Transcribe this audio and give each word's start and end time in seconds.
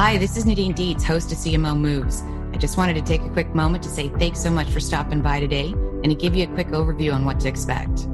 Hi, 0.00 0.16
this 0.16 0.38
is 0.38 0.46
Nadine 0.46 0.72
Dietz, 0.72 1.04
host 1.04 1.30
of 1.30 1.36
CMO 1.36 1.78
Moves. 1.78 2.22
I 2.54 2.56
just 2.56 2.78
wanted 2.78 2.94
to 2.94 3.02
take 3.02 3.20
a 3.20 3.28
quick 3.28 3.54
moment 3.54 3.82
to 3.82 3.90
say 3.90 4.08
thanks 4.08 4.40
so 4.40 4.50
much 4.50 4.70
for 4.70 4.80
stopping 4.80 5.20
by 5.20 5.40
today 5.40 5.72
and 5.72 6.04
to 6.06 6.14
give 6.14 6.34
you 6.34 6.44
a 6.44 6.54
quick 6.54 6.68
overview 6.68 7.12
on 7.14 7.26
what 7.26 7.38
to 7.40 7.48
expect. 7.48 8.08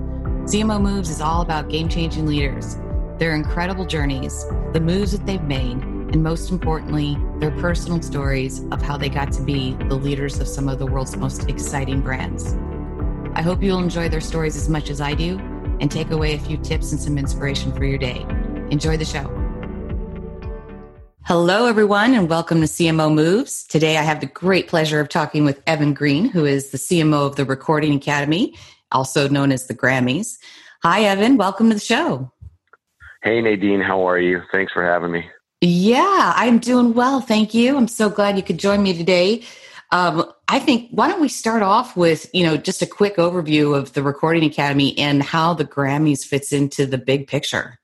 CMO 0.46 0.82
Moves 0.82 1.10
is 1.10 1.20
all 1.20 1.42
about 1.42 1.68
game 1.68 1.88
changing 1.88 2.26
leaders, 2.26 2.76
their 3.18 3.36
incredible 3.36 3.86
journeys, 3.86 4.44
the 4.72 4.80
moves 4.80 5.12
that 5.12 5.24
they've 5.26 5.44
made, 5.44 5.76
and 5.76 6.24
most 6.24 6.50
importantly, 6.50 7.16
their 7.38 7.52
personal 7.52 8.02
stories 8.02 8.64
of 8.72 8.82
how 8.82 8.96
they 8.96 9.08
got 9.08 9.30
to 9.34 9.42
be 9.42 9.74
the 9.88 9.94
leaders 9.94 10.40
of 10.40 10.48
some 10.48 10.68
of 10.68 10.80
the 10.80 10.86
world's 10.86 11.16
most 11.16 11.48
exciting 11.48 12.00
brands. 12.00 12.56
I 13.36 13.42
hope 13.42 13.62
you'll 13.62 13.78
enjoy 13.78 14.08
their 14.08 14.20
stories 14.20 14.56
as 14.56 14.68
much 14.68 14.90
as 14.90 15.00
I 15.00 15.14
do 15.14 15.38
and 15.80 15.88
take 15.88 16.10
away 16.10 16.34
a 16.34 16.40
few 16.40 16.56
tips 16.56 16.90
and 16.90 17.00
some 17.00 17.16
inspiration 17.16 17.72
for 17.72 17.84
your 17.84 17.98
day. 17.98 18.26
Enjoy 18.72 18.96
the 18.96 19.04
show. 19.04 19.45
Hello, 21.26 21.66
everyone, 21.66 22.14
and 22.14 22.28
welcome 22.28 22.60
to 22.60 22.68
CMO 22.68 23.12
Moves. 23.12 23.64
Today, 23.66 23.96
I 23.96 24.02
have 24.02 24.20
the 24.20 24.26
great 24.26 24.68
pleasure 24.68 25.00
of 25.00 25.08
talking 25.08 25.44
with 25.44 25.60
Evan 25.66 25.92
Greene, 25.92 26.26
who 26.26 26.44
is 26.44 26.70
the 26.70 26.78
CMO 26.78 27.26
of 27.26 27.34
the 27.34 27.44
Recording 27.44 27.96
Academy, 27.96 28.54
also 28.92 29.28
known 29.28 29.50
as 29.50 29.66
the 29.66 29.74
Grammys. 29.74 30.36
Hi, 30.84 31.02
Evan. 31.02 31.36
Welcome 31.36 31.68
to 31.70 31.74
the 31.74 31.80
show. 31.80 32.30
Hey, 33.24 33.40
Nadine. 33.40 33.80
How 33.80 34.08
are 34.08 34.20
you? 34.20 34.40
Thanks 34.52 34.72
for 34.72 34.84
having 34.84 35.10
me. 35.10 35.28
Yeah, 35.60 36.32
I'm 36.36 36.60
doing 36.60 36.94
well. 36.94 37.20
Thank 37.20 37.54
you. 37.54 37.76
I'm 37.76 37.88
so 37.88 38.08
glad 38.08 38.36
you 38.36 38.44
could 38.44 38.58
join 38.58 38.84
me 38.84 38.96
today. 38.96 39.42
Um, 39.90 40.32
I 40.46 40.60
think 40.60 40.90
why 40.92 41.08
don't 41.08 41.20
we 41.20 41.28
start 41.28 41.64
off 41.64 41.96
with 41.96 42.30
you 42.34 42.46
know 42.46 42.56
just 42.56 42.82
a 42.82 42.86
quick 42.86 43.16
overview 43.16 43.76
of 43.76 43.94
the 43.94 44.02
Recording 44.04 44.44
Academy 44.44 44.96
and 44.96 45.24
how 45.24 45.54
the 45.54 45.64
Grammys 45.64 46.24
fits 46.24 46.52
into 46.52 46.86
the 46.86 46.98
big 46.98 47.26
picture. 47.26 47.80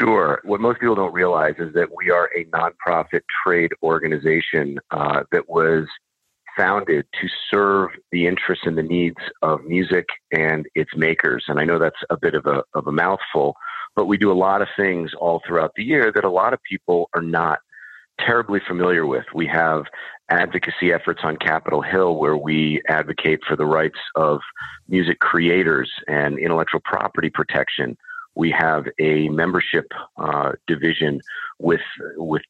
Sure. 0.00 0.40
What 0.44 0.60
most 0.60 0.80
people 0.80 0.94
don't 0.94 1.12
realize 1.12 1.54
is 1.58 1.72
that 1.74 1.88
we 1.94 2.10
are 2.10 2.28
a 2.36 2.44
nonprofit 2.46 3.20
trade 3.44 3.72
organization 3.82 4.78
uh, 4.90 5.22
that 5.30 5.48
was 5.48 5.86
founded 6.56 7.06
to 7.20 7.28
serve 7.52 7.90
the 8.12 8.26
interests 8.26 8.64
and 8.66 8.78
the 8.78 8.82
needs 8.82 9.16
of 9.42 9.64
music 9.64 10.06
and 10.32 10.66
its 10.74 10.90
makers. 10.96 11.44
And 11.48 11.58
I 11.58 11.64
know 11.64 11.78
that's 11.78 12.02
a 12.10 12.16
bit 12.16 12.34
of 12.34 12.46
a, 12.46 12.62
of 12.74 12.86
a 12.86 12.92
mouthful, 12.92 13.54
but 13.94 14.06
we 14.06 14.16
do 14.16 14.32
a 14.32 14.34
lot 14.34 14.62
of 14.62 14.68
things 14.76 15.12
all 15.18 15.42
throughout 15.46 15.72
the 15.76 15.84
year 15.84 16.12
that 16.14 16.24
a 16.24 16.30
lot 16.30 16.52
of 16.52 16.60
people 16.68 17.08
are 17.14 17.22
not 17.22 17.58
terribly 18.20 18.60
familiar 18.66 19.06
with. 19.06 19.24
We 19.34 19.46
have 19.48 19.84
advocacy 20.30 20.92
efforts 20.92 21.20
on 21.24 21.36
Capitol 21.36 21.82
Hill 21.82 22.16
where 22.16 22.36
we 22.36 22.80
advocate 22.88 23.40
for 23.46 23.56
the 23.56 23.66
rights 23.66 23.98
of 24.14 24.40
music 24.88 25.18
creators 25.18 25.90
and 26.06 26.38
intellectual 26.38 26.80
property 26.84 27.30
protection 27.30 27.96
we 28.34 28.50
have 28.50 28.86
a 28.98 29.28
membership 29.28 29.86
uh, 30.16 30.52
division 30.66 31.20
with 31.58 31.80
with 32.16 32.42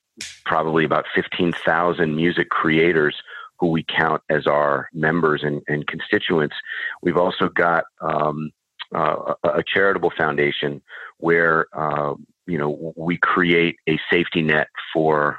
probably 0.44 0.84
about 0.84 1.04
15,000 1.14 2.14
music 2.14 2.48
creators 2.48 3.16
who 3.58 3.68
we 3.68 3.84
count 3.84 4.22
as 4.30 4.46
our 4.46 4.88
members 4.92 5.42
and, 5.42 5.62
and 5.68 5.86
constituents. 5.86 6.54
We've 7.02 7.16
also 7.16 7.48
got 7.48 7.84
um, 8.00 8.50
uh, 8.94 9.34
a 9.44 9.62
charitable 9.66 10.12
foundation 10.16 10.82
where 11.18 11.66
uh, 11.72 12.14
you 12.46 12.58
know 12.58 12.92
we 12.96 13.18
create 13.18 13.76
a 13.88 13.98
safety 14.10 14.42
net 14.42 14.68
for 14.92 15.38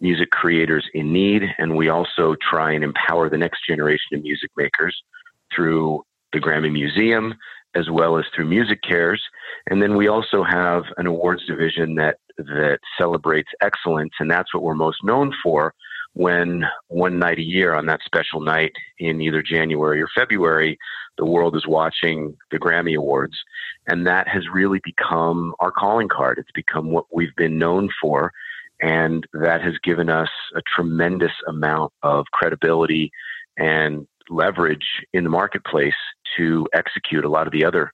music 0.00 0.30
creators 0.30 0.84
in 0.94 1.12
need, 1.12 1.42
and 1.58 1.76
we 1.76 1.88
also 1.88 2.34
try 2.50 2.72
and 2.72 2.82
empower 2.82 3.30
the 3.30 3.38
next 3.38 3.66
generation 3.66 4.14
of 4.14 4.22
music 4.22 4.50
makers 4.56 4.96
through 5.54 6.02
the 6.32 6.40
Grammy 6.40 6.72
Museum 6.72 7.34
as 7.74 7.88
well 7.90 8.18
as 8.18 8.24
through 8.34 8.48
MusiCares. 8.48 9.20
And 9.68 9.82
then 9.82 9.96
we 9.96 10.08
also 10.08 10.42
have 10.42 10.84
an 10.96 11.06
awards 11.06 11.46
division 11.46 11.94
that 11.96 12.18
that 12.38 12.78
celebrates 12.98 13.50
excellence, 13.60 14.12
and 14.18 14.30
that's 14.30 14.52
what 14.54 14.62
we're 14.62 14.74
most 14.74 15.04
known 15.04 15.32
for. 15.42 15.74
When 16.14 16.64
one 16.88 17.18
night 17.18 17.38
a 17.38 17.42
year, 17.42 17.74
on 17.74 17.86
that 17.86 18.00
special 18.04 18.40
night 18.40 18.72
in 18.98 19.20
either 19.20 19.42
January 19.42 20.02
or 20.02 20.08
February, 20.14 20.78
the 21.16 21.24
world 21.24 21.56
is 21.56 21.66
watching 21.66 22.36
the 22.50 22.58
Grammy 22.58 22.96
Awards, 22.96 23.36
and 23.86 24.06
that 24.06 24.28
has 24.28 24.44
really 24.52 24.80
become 24.84 25.54
our 25.60 25.70
calling 25.70 26.08
card. 26.08 26.38
It's 26.38 26.50
become 26.54 26.90
what 26.90 27.06
we've 27.12 27.34
been 27.36 27.58
known 27.58 27.88
for, 28.00 28.32
and 28.80 29.26
that 29.32 29.62
has 29.62 29.74
given 29.84 30.10
us 30.10 30.28
a 30.54 30.62
tremendous 30.74 31.32
amount 31.48 31.92
of 32.02 32.26
credibility 32.32 33.10
and 33.56 34.06
leverage 34.28 34.86
in 35.12 35.24
the 35.24 35.30
marketplace 35.30 35.94
to 36.36 36.66
execute 36.74 37.24
a 37.24 37.28
lot 37.28 37.46
of 37.46 37.52
the 37.52 37.64
other 37.64 37.90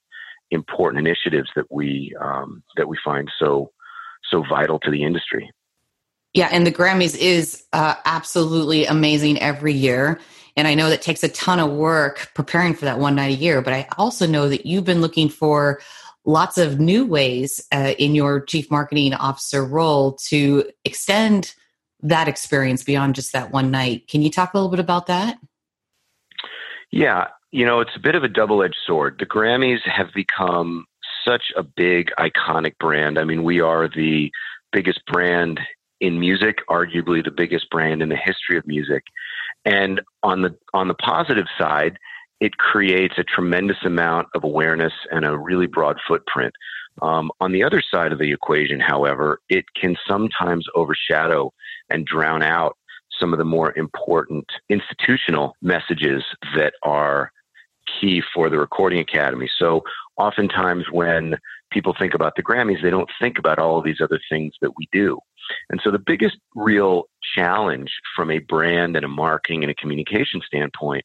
important 0.51 1.07
initiatives 1.07 1.51
that 1.57 1.67
we 1.71 2.15
um, 2.21 2.63
that 2.77 2.89
we 2.89 2.99
find 3.05 3.31
so 3.39 3.71
so 4.31 4.45
vital 4.49 4.79
to 4.81 4.91
the 4.91 5.05
industry. 5.05 5.51
Yeah, 6.35 6.49
and 6.53 6.67
the 6.67 6.73
Grammys 6.73 7.17
is 7.17 7.65
uh, 7.73 7.95
absolutely 8.05 8.85
amazing 8.87 9.39
every 9.41 9.73
year. 9.73 10.21
And 10.57 10.67
I 10.67 10.75
know 10.75 10.91
that 10.91 11.03
takes 11.03 11.23
a 11.23 11.29
ton 11.29 11.61
of 11.61 11.71
work 11.71 12.31
preparing 12.35 12.75
for 12.75 12.85
that 12.85 12.99
one 12.99 13.15
night 13.15 13.31
a 13.31 13.41
year, 13.41 13.63
but 13.63 13.73
I 13.73 13.87
also 13.97 14.27
know 14.27 14.49
that 14.49 14.67
you've 14.67 14.85
been 14.85 15.01
looking 15.01 15.29
for 15.29 15.81
lots 16.25 16.59
of 16.59 16.79
new 16.79 17.07
ways 17.07 17.65
uh, 17.73 17.95
in 17.99 18.15
your 18.15 18.41
chief 18.41 18.71
marketing 18.71 19.15
officer 19.15 19.65
role 19.65 20.13
to 20.27 20.65
extend 20.85 21.55
that 22.01 22.29
experience 22.29 22.85
beyond 22.85 23.15
just 23.15 23.33
that 23.33 23.51
one 23.51 23.71
night. 23.71 24.09
Can 24.09 24.21
you 24.21 24.31
talk 24.31 24.53
a 24.53 24.57
little 24.57 24.71
bit 24.71 24.81
about 24.81 25.07
that? 25.07 25.39
Yeah, 26.91 27.29
you 27.51 27.65
know, 27.65 27.81
it's 27.81 27.97
a 27.97 28.01
bit 28.01 28.15
of 28.15 28.25
a 28.25 28.29
double 28.29 28.63
edged 28.63 28.77
sword. 28.87 29.17
The 29.19 29.27
Grammys 29.27 29.81
have 29.85 30.09
become 30.15 30.85
such 31.27 31.45
a 31.57 31.63
big, 31.63 32.11
iconic 32.19 32.77
brand. 32.79 33.19
I 33.19 33.25
mean, 33.25 33.43
we 33.43 33.61
are 33.61 33.89
the 33.89 34.31
biggest 34.73 35.01
brand 35.07 35.61
in 36.01 36.21
music, 36.21 36.59
arguably 36.69 37.25
the 37.25 37.31
biggest 37.31 37.71
brand 37.71 38.03
in 38.03 38.09
the 38.09 38.17
history 38.17 38.57
of 38.59 38.67
music. 38.67 39.03
And 39.65 40.01
on 40.23 40.43
the 40.43 40.57
on 40.75 40.89
the 40.89 40.95
positive 40.95 41.47
side, 41.59 41.99
it 42.41 42.57
creates 42.59 43.15
a 43.19 43.25
tremendous 43.25 43.79
amount 43.85 44.29
of 44.35 44.45
awareness 44.45 44.93
and 45.11 45.25
a 45.25 45.37
really 45.37 45.67
broad 45.67 45.97
footprint. 46.07 46.55
Um, 47.03 47.31
on 47.41 47.53
the 47.53 47.63
other 47.63 47.83
side 47.83 48.13
of 48.13 48.19
the 48.19 48.33
equation, 48.33 48.81
however, 48.81 49.41
it 49.49 49.65
can 49.81 49.97
sometimes 50.07 50.67
overshadow 50.75 51.53
and 51.91 52.07
drown 52.07 52.43
out 52.43 52.77
some 53.19 53.33
of 53.33 53.39
the 53.39 53.45
more 53.45 53.77
important 53.77 54.47
institutional 54.69 55.55
messages 55.63 56.23
that 56.57 56.75
are 56.83 57.33
key 58.01 58.23
for 58.35 58.49
the 58.49 58.59
Recording 58.59 58.99
Academy. 58.99 59.51
So 59.59 59.83
oftentimes 60.17 60.85
when 60.91 61.37
people 61.71 61.95
think 61.99 62.15
about 62.15 62.35
the 62.37 62.43
Grammys, 62.43 62.83
they 62.83 62.91
don't 62.91 63.11
think 63.21 63.39
about 63.39 63.59
all 63.59 63.79
of 63.79 63.85
these 63.85 64.01
other 64.01 64.21
things 64.31 64.55
that 64.61 64.73
we 64.77 64.89
do. 64.93 65.19
And 65.71 65.81
so 65.83 65.91
the 65.91 65.99
biggest 65.99 66.37
real 66.55 67.05
challenge 67.35 67.91
from 68.15 68.31
a 68.31 68.39
brand 68.39 68.97
and 68.97 69.05
a 69.05 69.09
marketing 69.09 69.63
and 69.63 69.71
a 69.71 69.75
communication 69.75 70.41
standpoint 70.47 71.05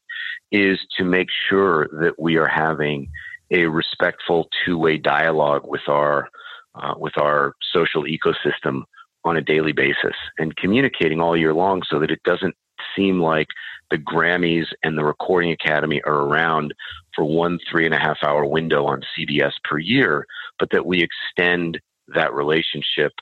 is 0.52 0.78
to 0.98 1.04
make 1.04 1.28
sure 1.48 1.88
that 2.00 2.14
we 2.18 2.36
are 2.36 2.46
having 2.46 3.08
a 3.50 3.66
respectful 3.66 4.48
two-way 4.64 4.98
dialogue 4.98 5.62
with 5.64 5.88
our 5.88 6.28
uh, 6.74 6.94
with 6.96 7.16
our 7.18 7.54
social 7.72 8.04
ecosystem 8.04 8.82
on 9.24 9.36
a 9.36 9.40
daily 9.40 9.72
basis 9.72 10.16
and 10.38 10.56
communicating 10.56 11.20
all 11.20 11.36
year 11.36 11.54
long 11.54 11.82
so 11.88 12.00
that 12.00 12.10
it 12.10 12.20
doesn't 12.24 12.54
seem 12.96 13.20
like 13.20 13.48
the 13.90 13.98
Grammys 13.98 14.66
and 14.82 14.96
the 14.96 15.04
Recording 15.04 15.52
Academy 15.52 16.00
are 16.04 16.22
around 16.22 16.74
for 17.14 17.24
one 17.24 17.58
three 17.70 17.86
and 17.86 17.94
a 17.94 17.98
half 17.98 18.18
hour 18.24 18.44
window 18.44 18.86
on 18.86 19.02
CBS 19.16 19.52
per 19.62 19.78
year, 19.78 20.26
but 20.58 20.70
that 20.70 20.86
we 20.86 21.02
extend 21.02 21.80
that 22.08 22.32
relationship 22.34 23.12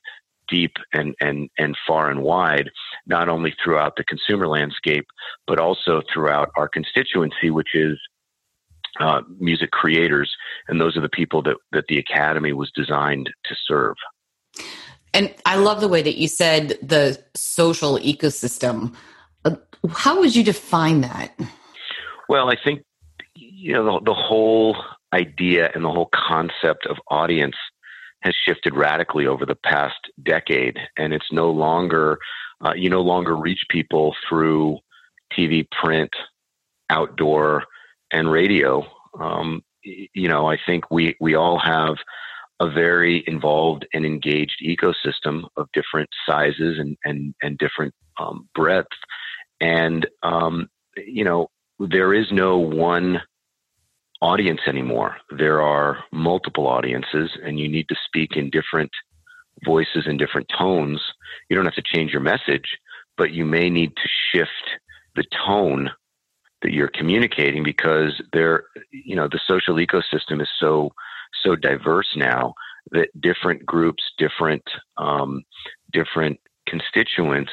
deep 0.48 0.72
and, 0.92 1.14
and, 1.20 1.48
and 1.58 1.76
far 1.86 2.10
and 2.10 2.22
wide, 2.22 2.70
not 3.06 3.28
only 3.28 3.54
throughout 3.62 3.96
the 3.96 4.04
consumer 4.04 4.46
landscape, 4.46 5.06
but 5.46 5.58
also 5.58 6.02
throughout 6.12 6.50
our 6.56 6.68
constituency, 6.68 7.50
which 7.50 7.74
is 7.74 7.98
uh, 9.00 9.22
music 9.38 9.70
creators. 9.70 10.30
And 10.68 10.80
those 10.80 10.96
are 10.96 11.00
the 11.00 11.08
people 11.08 11.42
that, 11.42 11.56
that 11.72 11.86
the 11.88 11.98
Academy 11.98 12.52
was 12.52 12.70
designed 12.74 13.30
to 13.44 13.54
serve. 13.66 13.96
And 15.14 15.34
I 15.44 15.56
love 15.56 15.80
the 15.80 15.88
way 15.88 16.02
that 16.02 16.16
you 16.16 16.28
said 16.28 16.78
the 16.82 17.22
social 17.34 17.98
ecosystem. 17.98 18.94
How 19.90 20.20
would 20.20 20.34
you 20.34 20.44
define 20.44 21.00
that? 21.00 21.34
Well, 22.28 22.50
I 22.50 22.56
think 22.62 22.82
you 23.34 23.72
know 23.72 23.98
the, 23.98 24.06
the 24.06 24.14
whole 24.14 24.76
idea 25.12 25.70
and 25.74 25.84
the 25.84 25.90
whole 25.90 26.08
concept 26.14 26.86
of 26.86 26.96
audience 27.10 27.56
has 28.22 28.34
shifted 28.46 28.76
radically 28.76 29.26
over 29.26 29.44
the 29.44 29.56
past 29.56 29.98
decade, 30.22 30.78
and 30.96 31.12
it's 31.12 31.32
no 31.32 31.50
longer 31.50 32.18
uh, 32.64 32.72
you 32.74 32.88
no 32.88 33.00
longer 33.00 33.36
reach 33.36 33.64
people 33.68 34.14
through 34.28 34.78
TV, 35.36 35.66
print, 35.70 36.10
outdoor, 36.90 37.64
and 38.12 38.30
radio. 38.30 38.86
Um, 39.18 39.62
you 39.82 40.28
know, 40.28 40.46
I 40.46 40.58
think 40.64 40.90
we 40.90 41.16
we 41.20 41.34
all 41.34 41.58
have 41.58 41.96
a 42.60 42.70
very 42.70 43.24
involved 43.26 43.86
and 43.92 44.06
engaged 44.06 44.62
ecosystem 44.64 45.48
of 45.56 45.68
different 45.72 46.08
sizes 46.28 46.78
and 46.78 46.96
and 47.04 47.34
and 47.42 47.58
different 47.58 47.94
um, 48.20 48.48
breadth, 48.54 48.86
and 49.62 50.06
um, 50.24 50.68
you 50.96 51.24
know, 51.24 51.48
there 51.78 52.12
is 52.12 52.26
no 52.32 52.58
one 52.58 53.22
audience 54.20 54.60
anymore. 54.66 55.16
There 55.38 55.62
are 55.62 56.04
multiple 56.12 56.66
audiences, 56.66 57.30
and 57.42 57.58
you 57.58 57.68
need 57.68 57.88
to 57.88 57.96
speak 58.06 58.36
in 58.36 58.50
different 58.50 58.90
voices 59.64 60.04
and 60.06 60.18
different 60.18 60.48
tones. 60.56 61.00
You 61.48 61.56
don't 61.56 61.64
have 61.64 61.74
to 61.76 61.94
change 61.94 62.10
your 62.10 62.20
message, 62.20 62.76
but 63.16 63.30
you 63.30 63.44
may 63.44 63.70
need 63.70 63.92
to 63.96 64.08
shift 64.32 64.80
the 65.14 65.24
tone 65.46 65.90
that 66.62 66.72
you're 66.72 66.88
communicating 66.88 67.62
because 67.62 68.20
there, 68.32 68.64
you 68.90 69.14
know, 69.14 69.28
the 69.28 69.40
social 69.46 69.76
ecosystem 69.76 70.42
is 70.42 70.48
so 70.58 70.90
so 71.44 71.56
diverse 71.56 72.08
now 72.16 72.54
that 72.90 73.08
different 73.20 73.64
groups, 73.64 74.02
different 74.18 74.62
um, 74.98 75.42
different 75.92 76.38
constituents 76.66 77.52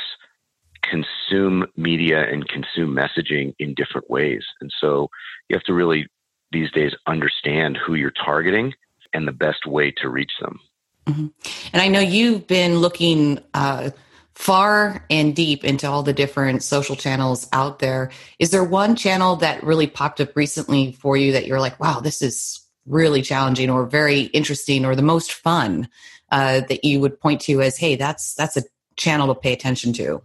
consume 0.84 1.66
media 1.76 2.28
and 2.32 2.48
consume 2.48 2.96
messaging 2.96 3.54
in 3.60 3.74
different 3.74 4.10
ways, 4.10 4.44
and 4.62 4.72
so 4.80 5.10
you 5.48 5.56
have 5.56 5.64
to 5.64 5.74
really 5.74 6.08
these 6.52 6.72
days 6.72 6.94
understand 7.06 7.78
who 7.78 7.94
you're 7.94 8.12
targeting 8.12 8.74
and 9.14 9.28
the 9.28 9.32
best 9.32 9.66
way 9.66 9.92
to 9.92 10.10
reach 10.10 10.32
them. 10.42 10.60
Mm-hmm. 11.06 11.28
And 11.74 11.82
I 11.82 11.88
know 11.88 12.00
you've 12.00 12.48
been 12.48 12.80
looking 12.80 13.40
uh, 13.54 13.92
far 14.34 15.06
and 15.10 15.36
deep 15.36 15.64
into 15.64 15.88
all 15.88 16.04
the 16.04 16.14
different 16.14 16.64
social 16.64 16.96
channels 16.96 17.48
out 17.52 17.80
there. 17.80 18.12
Is 18.40 18.52
there 18.52 18.64
one 18.64 18.96
channel 18.96 19.36
that 19.38 19.64
really 19.64 19.88
popped 19.88 20.22
up 20.22 20.36
recently 20.36 20.94
for 20.94 21.18
you 21.18 21.34
that 21.34 21.46
you're 21.46 21.60
like, 21.60 21.80
wow, 21.80 22.00
this 22.00 22.22
is 22.22 22.62
really 22.86 23.22
challenging 23.22 23.70
or 23.70 23.86
very 23.86 24.22
interesting 24.22 24.86
or 24.86 24.96
the 24.96 25.02
most 25.02 25.34
fun 25.34 25.90
uh, 26.32 26.62
that 26.62 26.84
you 26.84 27.00
would 27.00 27.20
point 27.20 27.42
to 27.42 27.62
as, 27.62 27.78
hey, 27.78 27.96
that's 27.96 28.34
that's 28.36 28.58
a 28.58 28.64
channel 28.96 29.28
to 29.28 29.40
pay 29.40 29.54
attention 29.54 29.94
to? 29.94 30.22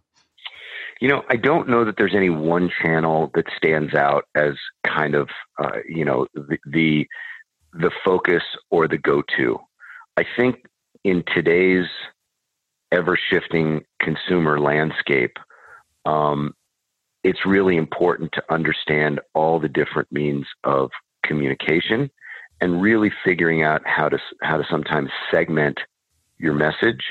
You 1.00 1.08
know, 1.08 1.22
I 1.28 1.36
don't 1.36 1.68
know 1.68 1.84
that 1.84 1.96
there's 1.98 2.14
any 2.14 2.30
one 2.30 2.70
channel 2.82 3.30
that 3.34 3.46
stands 3.56 3.94
out 3.94 4.24
as 4.34 4.54
kind 4.86 5.14
of, 5.14 5.28
uh, 5.62 5.78
you 5.88 6.04
know, 6.04 6.26
the, 6.34 6.58
the 6.66 7.06
the 7.72 7.90
focus 8.04 8.42
or 8.70 8.86
the 8.86 8.98
go-to. 8.98 9.58
I 10.16 10.24
think 10.36 10.64
in 11.02 11.24
today's 11.34 11.86
ever-shifting 12.92 13.84
consumer 13.98 14.60
landscape, 14.60 15.36
um, 16.04 16.54
it's 17.24 17.44
really 17.44 17.76
important 17.76 18.30
to 18.34 18.44
understand 18.48 19.20
all 19.34 19.58
the 19.58 19.68
different 19.68 20.12
means 20.12 20.46
of 20.62 20.90
communication 21.24 22.10
and 22.60 22.80
really 22.80 23.10
figuring 23.24 23.64
out 23.64 23.82
how 23.84 24.08
to 24.08 24.18
how 24.42 24.56
to 24.56 24.64
sometimes 24.70 25.10
segment 25.32 25.80
your 26.38 26.54
message. 26.54 27.02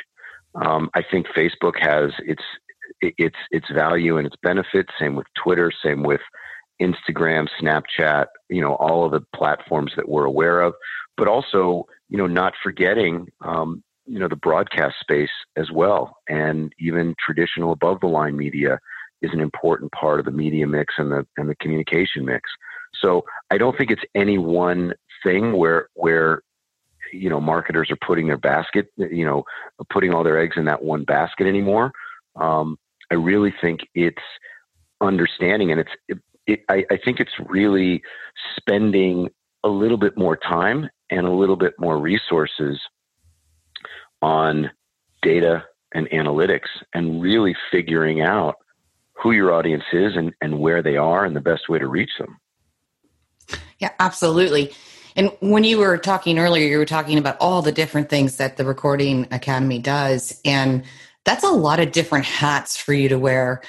Um, 0.56 0.90
I 0.94 1.02
think 1.02 1.28
Facebook 1.36 1.74
has 1.80 2.12
its 2.20 2.44
its 3.18 3.38
its 3.52 3.70
value 3.72 4.18
and 4.18 4.28
its 4.28 4.36
benefits. 4.42 4.90
Same 5.00 5.16
with 5.16 5.28
Twitter. 5.42 5.72
Same 5.84 6.04
with 6.04 6.22
Instagram, 6.82 7.48
Snapchat. 7.62 8.26
You 8.50 8.62
know, 8.62 8.76
all 8.76 9.06
of 9.06 9.12
the 9.12 9.22
platforms 9.36 9.94
that 9.96 10.10
we're 10.10 10.26
aware 10.26 10.62
of, 10.62 10.74
but 11.18 11.28
also 11.28 11.86
you 12.10 12.18
know 12.18 12.28
not 12.28 12.54
forgetting 12.62 13.28
um, 13.42 13.84
you 14.06 14.20
know 14.20 14.28
the 14.28 14.36
broadcast 14.36 14.96
space 15.00 15.32
as 15.56 15.72
well, 15.72 16.18
and 16.28 16.74
even 16.80 17.16
traditional 17.24 17.72
above 17.72 18.00
the 18.02 18.08
line 18.08 18.38
media 18.38 18.80
is 19.22 19.32
an 19.34 19.40
important 19.40 19.92
part 19.94 20.20
of 20.20 20.26
the 20.26 20.32
media 20.32 20.68
mix 20.68 20.96
and 20.98 21.12
the 21.12 21.26
and 21.38 21.50
the 21.50 21.56
communication 21.56 22.26
mix. 22.26 22.50
So 23.02 23.24
I 23.52 23.58
don't 23.58 23.78
think 23.78 23.92
it's 23.92 24.04
any 24.16 24.38
one 24.38 24.94
thing 25.24 25.54
where 25.54 25.88
where 25.94 26.42
you 27.12 27.30
know 27.30 27.40
marketers 27.40 27.90
are 27.92 27.98
putting 28.06 28.28
their 28.28 28.38
basket, 28.38 28.88
you 28.98 29.26
know, 29.26 29.44
putting 29.90 30.14
all 30.14 30.24
their 30.24 30.40
eggs 30.40 30.58
in 30.58 30.66
that 30.66 30.84
one 30.84 31.04
basket 31.04 31.48
anymore. 31.48 31.92
Um, 32.36 32.78
I 33.14 33.16
really 33.16 33.54
think 33.62 33.82
it's 33.94 34.18
understanding, 35.00 35.72
and 35.72 35.82
it's. 35.82 35.92
It, 36.08 36.18
it, 36.46 36.60
I, 36.68 36.84
I 36.92 36.98
think 36.98 37.22
it's 37.22 37.32
really 37.48 38.02
spending 38.58 39.30
a 39.64 39.70
little 39.70 39.98
bit 39.98 40.18
more 40.18 40.36
time 40.36 40.90
and 41.10 41.26
a 41.26 41.32
little 41.32 41.56
bit 41.56 41.74
more 41.80 41.98
resources 41.98 42.82
on 44.22 44.70
data 45.22 45.64
and 45.94 46.10
analytics 46.10 46.68
and 46.94 47.22
really 47.22 47.56
figuring 47.72 48.20
out 48.20 48.56
who 49.14 49.32
your 49.32 49.54
audience 49.54 49.86
is 49.94 50.18
and, 50.18 50.34
and 50.42 50.60
where 50.60 50.82
they 50.82 50.98
are 50.98 51.24
and 51.24 51.34
the 51.34 51.42
best 51.42 51.70
way 51.70 51.80
to 51.80 51.88
reach 51.88 52.12
them. 52.20 52.38
Yeah, 53.80 53.92
absolutely. 54.00 54.74
And 55.16 55.32
when 55.40 55.64
you 55.64 55.78
were 55.78 55.98
talking 55.98 56.40
earlier, 56.40 56.68
you 56.68 56.78
were 56.78 56.86
talking 56.86 57.18
about 57.18 57.38
all 57.40 57.62
the 57.62 57.72
different 57.72 58.10
things 58.10 58.38
that 58.38 58.58
the 58.58 58.66
Recording 58.66 59.28
Academy 59.32 59.80
does. 59.80 60.42
And 60.44 60.84
that's 61.26 61.44
a 61.44 61.52
lot 61.52 61.80
of 61.80 61.92
different 61.92 62.26
hats 62.26 62.78
for 62.78 62.94
you 62.94 63.10
to 63.10 63.20
wear. 63.20 63.62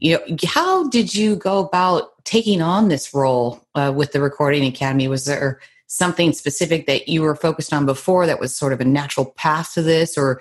You 0.00 0.18
know, 0.18 0.36
how 0.46 0.88
did 0.88 1.14
you 1.14 1.36
go 1.36 1.60
about 1.60 2.24
taking 2.24 2.60
on 2.60 2.88
this 2.88 3.14
role 3.14 3.64
uh, 3.74 3.92
with 3.94 4.12
the 4.12 4.20
Recording 4.20 4.64
Academy? 4.64 5.08
Was 5.08 5.24
there 5.24 5.60
something 5.86 6.32
specific 6.32 6.86
that 6.86 7.08
you 7.08 7.22
were 7.22 7.36
focused 7.36 7.72
on 7.72 7.86
before 7.86 8.26
that 8.26 8.40
was 8.40 8.54
sort 8.54 8.72
of 8.72 8.80
a 8.80 8.84
natural 8.84 9.26
path 9.26 9.74
to 9.74 9.82
this, 9.82 10.18
or 10.18 10.40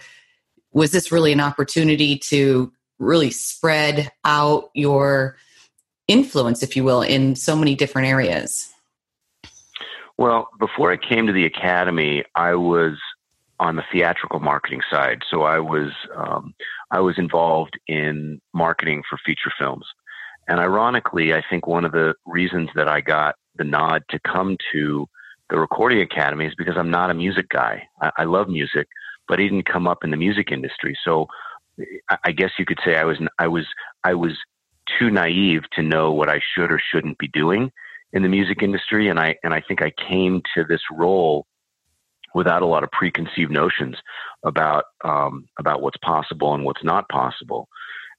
was 0.74 0.92
this 0.92 1.12
really 1.12 1.32
an 1.32 1.39
opportunity 1.39 2.18
to 2.18 2.72
really 3.00 3.32
spread 3.32 4.12
out 4.24 4.70
your 4.74 5.38
influence, 6.08 6.63
if 6.63 6.75
you 6.75 6.84
will, 6.84 7.01
in 7.01 7.36
so 7.36 7.56
many 7.56 7.75
different 7.75 8.08
areas? 8.08 8.72
Well, 10.18 10.50
before 10.60 10.92
I 10.92 10.98
came 10.98 11.28
to 11.28 11.34
the 11.34 11.46
academy, 11.46 12.24
I 12.36 12.56
was 12.56 12.98
on 13.60 13.76
the 13.76 13.84
theatrical 13.92 14.40
marketing 14.40 14.82
side. 14.92 15.20
So 15.30 15.44
I 15.44 15.60
was 15.60 15.92
um, 16.16 16.54
I 16.92 17.00
was 17.00 17.16
involved 17.18 17.80
in 17.88 18.42
marketing 18.54 19.04
for 19.10 19.18
feature 19.26 19.52
films, 19.58 19.86
and 20.48 20.60
ironically, 20.60 21.34
I 21.34 21.44
think 21.50 21.68
one 21.68 21.86
of 21.86 21.92
the 21.92 22.16
reasons 22.26 22.70
that 22.76 22.88
I 22.88 23.02
got 23.02 23.36
the 23.56 23.64
nod 23.64 24.04
to 24.10 24.20
come 24.20 24.58
to 24.74 25.08
the 25.50 25.60
Recording 25.60 26.02
Academy 26.02 26.46
is 26.46 26.56
because 26.58 26.76
I'm 26.78 26.92
not 26.92 27.10
a 27.10 27.14
music 27.14 27.50
guy. 27.50 27.84
I, 28.02 28.12
I 28.20 28.24
love 28.26 28.50
music, 28.50 28.88
but 29.28 29.40
I 29.40 29.44
didn't 29.44 29.72
come 29.72 29.88
up 29.88 30.04
in 30.04 30.12
the 30.12 30.18
music 30.18 30.52
industry. 30.52 30.98
So 31.04 31.28
I, 32.10 32.18
I 32.26 32.32
guess 32.32 32.52
you 32.58 32.66
could 32.66 32.80
say 32.86 32.96
I 32.96 33.04
was 33.04 33.18
I 33.40 33.48
was 33.48 33.66
I 34.04 34.14
was 34.14 34.34
too 35.00 35.10
naive 35.10 35.64
to 35.74 35.82
know 35.82 36.12
what 36.12 36.30
I 36.30 36.40
should 36.54 36.72
or 36.72 36.80
shouldn't 36.92 37.18
be 37.18 37.28
doing 37.28 37.72
in 38.14 38.24
the 38.24 38.30
music 38.30 38.62
industry, 38.62 39.10
and 39.10 39.20
I 39.20 39.36
and 39.44 39.54
I 39.54 39.62
think 39.62 39.82
I 39.82 39.92
came 40.10 40.42
to 40.56 40.64
this 40.64 40.82
role 40.92 41.46
without 42.36 42.62
a 42.62 42.68
lot 42.68 42.84
of 42.84 42.92
preconceived 42.92 43.50
notions 43.50 43.96
about 44.44 44.84
um, 45.04 45.48
about 45.58 45.82
what's 45.82 45.98
possible 45.98 46.54
and 46.54 46.63
what's 46.63 46.84
not 46.84 47.10
possible. 47.10 47.68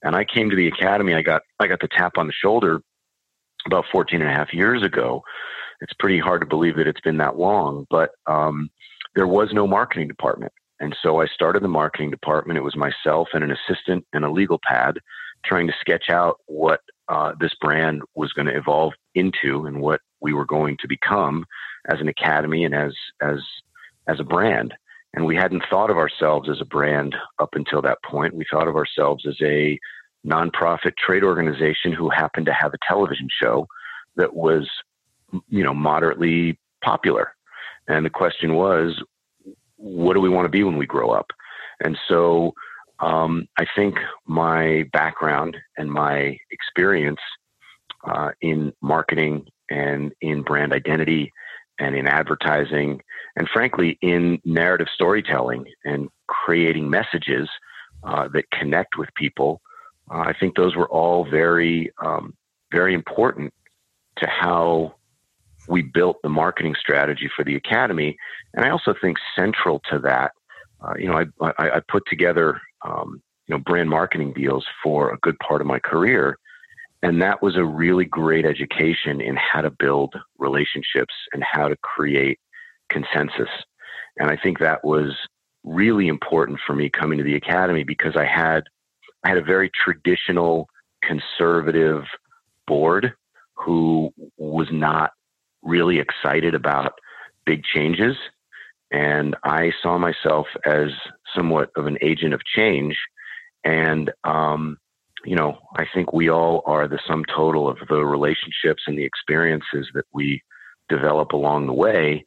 And 0.03 0.15
I 0.15 0.25
came 0.25 0.49
to 0.49 0.55
the 0.55 0.67
academy. 0.67 1.13
I 1.13 1.21
got 1.21 1.43
I 1.59 1.67
got 1.67 1.79
the 1.79 1.87
tap 1.87 2.17
on 2.17 2.27
the 2.27 2.33
shoulder 2.33 2.81
about 3.65 3.85
14 3.91 4.21
and 4.21 4.29
a 4.29 4.33
half 4.33 4.53
years 4.53 4.83
ago. 4.83 5.21
It's 5.81 5.93
pretty 5.99 6.19
hard 6.19 6.41
to 6.41 6.47
believe 6.47 6.75
that 6.77 6.87
it's 6.87 7.01
been 7.01 7.17
that 7.17 7.37
long, 7.37 7.85
but 7.89 8.11
um, 8.25 8.69
there 9.15 9.27
was 9.27 9.49
no 9.53 9.67
marketing 9.67 10.07
department. 10.07 10.51
And 10.79 10.95
so 11.01 11.21
I 11.21 11.27
started 11.27 11.63
the 11.63 11.67
marketing 11.67 12.11
department. 12.11 12.57
It 12.57 12.63
was 12.63 12.75
myself 12.75 13.29
and 13.33 13.43
an 13.43 13.51
assistant 13.51 14.05
and 14.13 14.25
a 14.25 14.31
legal 14.31 14.59
pad 14.67 14.99
trying 15.45 15.67
to 15.67 15.73
sketch 15.79 16.09
out 16.09 16.37
what 16.45 16.79
uh, 17.09 17.33
this 17.39 17.53
brand 17.61 18.01
was 18.15 18.33
going 18.33 18.47
to 18.47 18.57
evolve 18.57 18.93
into 19.15 19.65
and 19.65 19.81
what 19.81 20.01
we 20.21 20.33
were 20.33 20.45
going 20.45 20.77
to 20.81 20.87
become 20.87 21.45
as 21.89 21.99
an 21.99 22.07
academy 22.07 22.65
and 22.65 22.75
as 22.75 22.93
as 23.21 23.39
as 24.07 24.19
a 24.19 24.23
brand. 24.23 24.73
And 25.13 25.25
we 25.25 25.35
hadn't 25.35 25.63
thought 25.69 25.89
of 25.89 25.97
ourselves 25.97 26.49
as 26.49 26.61
a 26.61 26.65
brand 26.65 27.15
up 27.39 27.49
until 27.53 27.81
that 27.81 28.03
point. 28.03 28.35
We 28.35 28.45
thought 28.51 28.67
of 28.67 28.75
ourselves 28.75 29.25
as 29.27 29.37
a 29.41 29.79
nonprofit 30.25 30.95
trade 30.97 31.23
organization 31.23 31.91
who 31.91 32.09
happened 32.09 32.45
to 32.47 32.53
have 32.53 32.73
a 32.73 32.77
television 32.87 33.27
show 33.41 33.67
that 34.15 34.35
was, 34.35 34.69
you 35.49 35.63
know, 35.63 35.73
moderately 35.73 36.59
popular. 36.83 37.33
And 37.87 38.05
the 38.05 38.09
question 38.09 38.55
was, 38.55 39.01
what 39.77 40.13
do 40.13 40.19
we 40.19 40.29
want 40.29 40.45
to 40.45 40.49
be 40.49 40.63
when 40.63 40.77
we 40.77 40.85
grow 40.85 41.11
up? 41.11 41.27
And 41.79 41.97
so 42.07 42.53
um, 42.99 43.47
I 43.57 43.65
think 43.75 43.95
my 44.25 44.85
background 44.91 45.55
and 45.77 45.91
my 45.91 46.37
experience 46.51 47.19
uh, 48.07 48.31
in 48.41 48.73
marketing 48.81 49.45
and 49.69 50.13
in 50.21 50.41
brand 50.41 50.73
identity 50.73 51.31
and 51.79 51.95
in 51.95 52.07
advertising 52.07 53.01
and 53.35 53.47
frankly 53.49 53.97
in 54.01 54.39
narrative 54.45 54.87
storytelling 54.93 55.65
and 55.85 56.09
creating 56.27 56.89
messages 56.89 57.49
uh, 58.03 58.27
that 58.29 58.49
connect 58.51 58.97
with 58.97 59.09
people 59.15 59.61
uh, 60.11 60.19
i 60.19 60.33
think 60.39 60.55
those 60.55 60.75
were 60.75 60.89
all 60.89 61.25
very 61.29 61.91
um, 62.03 62.33
very 62.71 62.93
important 62.93 63.53
to 64.17 64.27
how 64.27 64.93
we 65.67 65.81
built 65.81 66.17
the 66.23 66.29
marketing 66.29 66.75
strategy 66.79 67.29
for 67.35 67.43
the 67.43 67.55
academy. 67.55 68.17
And 68.53 68.65
i 68.65 68.69
also 68.69 68.93
think 68.99 69.17
central 69.35 69.81
to 69.91 69.99
that 69.99 70.31
uh, 70.81 70.93
you 70.97 71.07
know 71.07 71.25
I, 71.41 71.45
I, 71.57 71.69
I 71.77 71.81
put 71.87 72.03
together 72.07 72.59
um, 72.83 73.21
you 73.47 73.55
know 73.55 73.59
brand 73.59 73.89
marketing 73.89 74.33
deals 74.33 74.65
for 74.83 75.13
a 75.13 75.17
good 75.19 75.37
part 75.39 75.61
of 75.61 75.67
my 75.67 75.79
career 75.79 76.37
and 77.03 77.21
that 77.21 77.41
was 77.41 77.55
a 77.55 77.63
really 77.63 78.05
great 78.05 78.45
education 78.45 79.21
in 79.21 79.35
how 79.35 79.61
to 79.61 79.69
build 79.69 80.15
relationships 80.37 81.13
and 81.33 81.43
how 81.43 81.67
to 81.67 81.75
create 81.77 82.39
consensus. 82.89 83.49
And 84.17 84.29
I 84.29 84.37
think 84.37 84.59
that 84.59 84.83
was 84.83 85.15
really 85.63 86.07
important 86.07 86.59
for 86.65 86.73
me 86.73 86.89
coming 86.89 87.17
to 87.17 87.23
the 87.23 87.35
academy 87.35 87.83
because 87.83 88.15
I 88.15 88.25
had 88.25 88.63
I 89.23 89.29
had 89.29 89.37
a 89.37 89.43
very 89.43 89.69
traditional 89.69 90.69
conservative 91.03 92.03
board 92.65 93.13
who 93.53 94.13
was 94.37 94.67
not 94.71 95.11
really 95.63 95.99
excited 95.99 96.55
about 96.55 96.93
big 97.45 97.63
changes 97.63 98.15
and 98.91 99.35
I 99.43 99.71
saw 99.81 99.97
myself 99.97 100.47
as 100.65 100.89
somewhat 101.35 101.71
of 101.75 101.87
an 101.87 101.97
agent 102.01 102.33
of 102.33 102.41
change 102.45 102.97
and 103.63 104.11
um, 104.23 104.77
you 105.27 105.35
know, 105.35 105.57
I 105.75 105.85
think 105.93 106.13
we 106.13 106.29
all 106.29 106.63
are 106.65 106.87
the 106.87 106.99
sum 107.05 107.25
total 107.35 107.67
of 107.67 107.77
the 107.89 108.05
relationships 108.05 108.83
and 108.87 108.97
the 108.97 109.03
experiences 109.03 109.89
that 109.93 110.05
we 110.13 110.41
develop 110.87 111.33
along 111.33 111.67
the 111.67 111.73
way. 111.73 112.23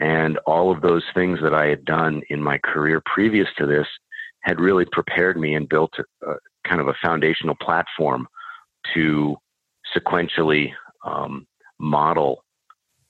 And 0.00 0.36
all 0.46 0.70
of 0.70 0.82
those 0.82 1.04
things 1.14 1.38
that 1.42 1.54
I 1.54 1.66
had 1.68 1.86
done 1.86 2.20
in 2.28 2.42
my 2.42 2.58
career 2.58 3.02
previous 3.06 3.48
to 3.56 3.66
this 3.66 3.86
had 4.42 4.60
really 4.60 4.84
prepared 4.92 5.38
me 5.38 5.54
and 5.54 5.66
built 5.66 5.92
a, 5.98 6.34
kind 6.68 6.82
of 6.82 6.88
a 6.88 6.94
foundational 7.02 7.54
platform 7.54 8.28
to 8.92 9.34
sequentially 9.96 10.72
um, 11.06 11.46
model 11.80 12.44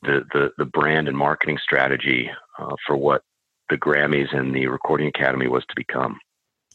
the, 0.02 0.20
the, 0.32 0.50
the, 0.56 0.64
brand 0.64 1.08
and 1.08 1.16
marketing 1.16 1.58
strategy 1.62 2.30
uh, 2.60 2.76
for 2.86 2.96
what 2.96 3.22
the 3.70 3.76
Grammys 3.76 4.36
and 4.36 4.54
the 4.54 4.66
Recording 4.68 5.08
Academy 5.08 5.48
was 5.48 5.64
to 5.64 5.74
become. 5.76 6.18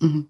Mm-hmm. 0.01 0.21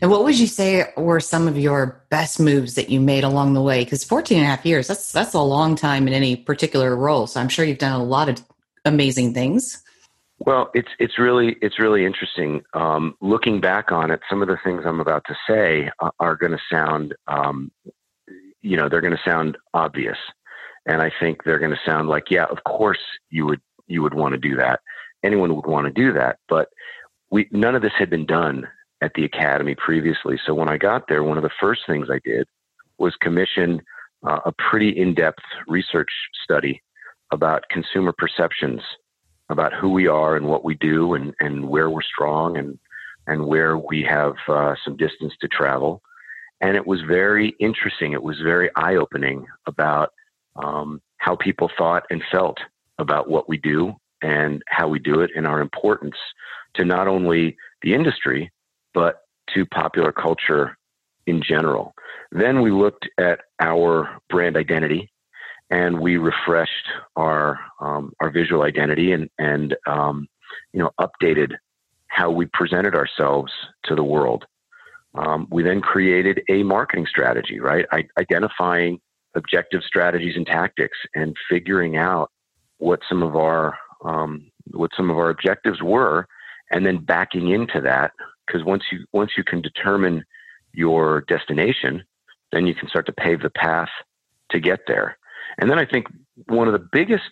And 0.00 0.10
what 0.10 0.24
would 0.24 0.38
you 0.38 0.46
say 0.46 0.84
were 0.96 1.20
some 1.20 1.48
of 1.48 1.58
your 1.58 2.02
best 2.10 2.40
moves 2.40 2.74
that 2.74 2.90
you 2.90 3.00
made 3.00 3.24
along 3.24 3.54
the 3.54 3.62
way? 3.62 3.84
Because 3.84 4.04
14 4.04 4.38
and 4.38 4.46
a 4.46 4.50
half 4.50 4.66
years, 4.66 4.88
that's, 4.88 5.12
that's 5.12 5.34
a 5.34 5.40
long 5.40 5.76
time 5.76 6.06
in 6.06 6.14
any 6.14 6.36
particular 6.36 6.94
role. 6.96 7.26
So 7.26 7.40
I'm 7.40 7.48
sure 7.48 7.64
you've 7.64 7.78
done 7.78 7.98
a 7.98 8.04
lot 8.04 8.28
of 8.28 8.42
amazing 8.84 9.34
things. 9.34 9.82
Well, 10.38 10.70
it's 10.74 10.90
it's 10.98 11.18
really 11.18 11.56
it's 11.62 11.78
really 11.78 12.04
interesting. 12.04 12.62
Um, 12.74 13.16
looking 13.22 13.60
back 13.60 13.90
on 13.90 14.10
it, 14.10 14.20
some 14.28 14.42
of 14.42 14.48
the 14.48 14.58
things 14.62 14.82
I'm 14.84 15.00
about 15.00 15.24
to 15.28 15.36
say 15.48 15.90
are, 15.98 16.12
are 16.20 16.36
going 16.36 16.52
to 16.52 16.58
sound, 16.70 17.14
um, 17.26 17.72
you 18.60 18.76
know, 18.76 18.88
they're 18.88 19.00
going 19.00 19.16
to 19.16 19.30
sound 19.30 19.56
obvious, 19.72 20.18
and 20.84 21.00
I 21.00 21.10
think 21.20 21.44
they're 21.44 21.58
going 21.58 21.70
to 21.70 21.80
sound 21.86 22.08
like, 22.08 22.30
yeah, 22.30 22.44
of 22.44 22.64
course 22.64 22.98
you 23.30 23.46
would 23.46 23.62
you 23.86 24.02
would 24.02 24.12
want 24.12 24.32
to 24.32 24.38
do 24.38 24.56
that. 24.56 24.80
Anyone 25.24 25.56
would 25.56 25.66
want 25.66 25.86
to 25.86 25.92
do 25.92 26.12
that, 26.12 26.38
but 26.48 26.68
we 27.30 27.48
none 27.50 27.74
of 27.74 27.80
this 27.80 27.94
had 27.98 28.10
been 28.10 28.26
done 28.26 28.68
at 29.02 29.12
the 29.14 29.24
academy 29.24 29.74
previously. 29.74 30.38
So 30.46 30.54
when 30.54 30.68
I 30.68 30.78
got 30.78 31.08
there, 31.08 31.22
one 31.22 31.36
of 31.36 31.42
the 31.42 31.50
first 31.60 31.82
things 31.86 32.08
I 32.10 32.20
did 32.24 32.46
was 32.98 33.14
commission 33.20 33.82
uh, 34.26 34.40
a 34.46 34.52
pretty 34.52 34.90
in-depth 34.90 35.42
research 35.68 36.10
study 36.42 36.82
about 37.30 37.68
consumer 37.70 38.12
perceptions 38.16 38.80
about 39.48 39.72
who 39.72 39.90
we 39.90 40.06
are 40.06 40.36
and 40.36 40.46
what 40.46 40.64
we 40.64 40.74
do 40.74 41.14
and, 41.14 41.34
and 41.40 41.68
where 41.68 41.90
we're 41.90 42.02
strong 42.02 42.56
and 42.56 42.78
and 43.28 43.44
where 43.44 43.76
we 43.76 44.02
have 44.02 44.34
uh, 44.46 44.74
some 44.84 44.96
distance 44.96 45.32
to 45.40 45.48
travel. 45.48 46.00
And 46.60 46.76
it 46.76 46.86
was 46.86 47.00
very 47.02 47.56
interesting. 47.58 48.12
It 48.12 48.22
was 48.22 48.38
very 48.38 48.70
eye 48.76 48.94
opening 48.94 49.46
about 49.66 50.10
um, 50.54 51.02
how 51.18 51.34
people 51.34 51.68
thought 51.76 52.04
and 52.10 52.22
felt 52.30 52.58
about 52.98 53.28
what 53.28 53.48
we 53.48 53.58
do 53.58 53.94
and 54.22 54.62
how 54.68 54.86
we 54.86 55.00
do 55.00 55.20
it 55.20 55.30
and 55.34 55.44
our 55.44 55.60
importance 55.60 56.14
to 56.74 56.84
not 56.84 57.08
only 57.08 57.56
the 57.82 57.94
industry, 57.94 58.50
but 58.96 59.20
to 59.54 59.66
popular 59.66 60.10
culture 60.10 60.76
in 61.26 61.42
general. 61.42 61.92
Then 62.32 62.62
we 62.62 62.70
looked 62.70 63.06
at 63.20 63.40
our 63.60 64.18
brand 64.30 64.56
identity 64.56 65.12
and 65.70 66.00
we 66.00 66.16
refreshed 66.16 66.88
our 67.14 67.60
um, 67.80 68.12
our 68.20 68.30
visual 68.30 68.62
identity 68.62 69.12
and 69.12 69.28
and 69.38 69.76
um, 69.86 70.26
you 70.72 70.80
know 70.80 70.90
updated 71.00 71.52
how 72.08 72.30
we 72.30 72.46
presented 72.46 72.94
ourselves 72.94 73.52
to 73.84 73.94
the 73.94 74.02
world. 74.02 74.44
Um, 75.14 75.46
we 75.50 75.62
then 75.62 75.80
created 75.80 76.40
a 76.48 76.62
marketing 76.62 77.06
strategy, 77.08 77.60
right? 77.60 77.84
I, 77.92 78.04
identifying 78.18 79.00
objective 79.34 79.82
strategies 79.86 80.36
and 80.36 80.46
tactics 80.46 80.96
and 81.14 81.36
figuring 81.50 81.96
out 81.96 82.30
what 82.78 83.00
some 83.08 83.22
of 83.22 83.36
our 83.36 83.76
um, 84.04 84.50
what 84.70 84.90
some 84.96 85.10
of 85.10 85.18
our 85.18 85.28
objectives 85.28 85.82
were, 85.82 86.26
and 86.70 86.86
then 86.86 87.04
backing 87.04 87.50
into 87.50 87.80
that 87.82 88.12
because 88.46 88.64
once 88.64 88.84
you 88.90 89.04
once 89.12 89.32
you 89.36 89.44
can 89.44 89.60
determine 89.60 90.24
your 90.72 91.22
destination, 91.22 92.04
then 92.52 92.66
you 92.66 92.74
can 92.74 92.88
start 92.88 93.06
to 93.06 93.12
pave 93.12 93.40
the 93.42 93.50
path 93.50 93.88
to 94.50 94.60
get 94.60 94.80
there. 94.86 95.18
And 95.58 95.70
then 95.70 95.78
I 95.78 95.86
think 95.86 96.06
one 96.46 96.68
of 96.68 96.72
the 96.72 96.88
biggest 96.92 97.30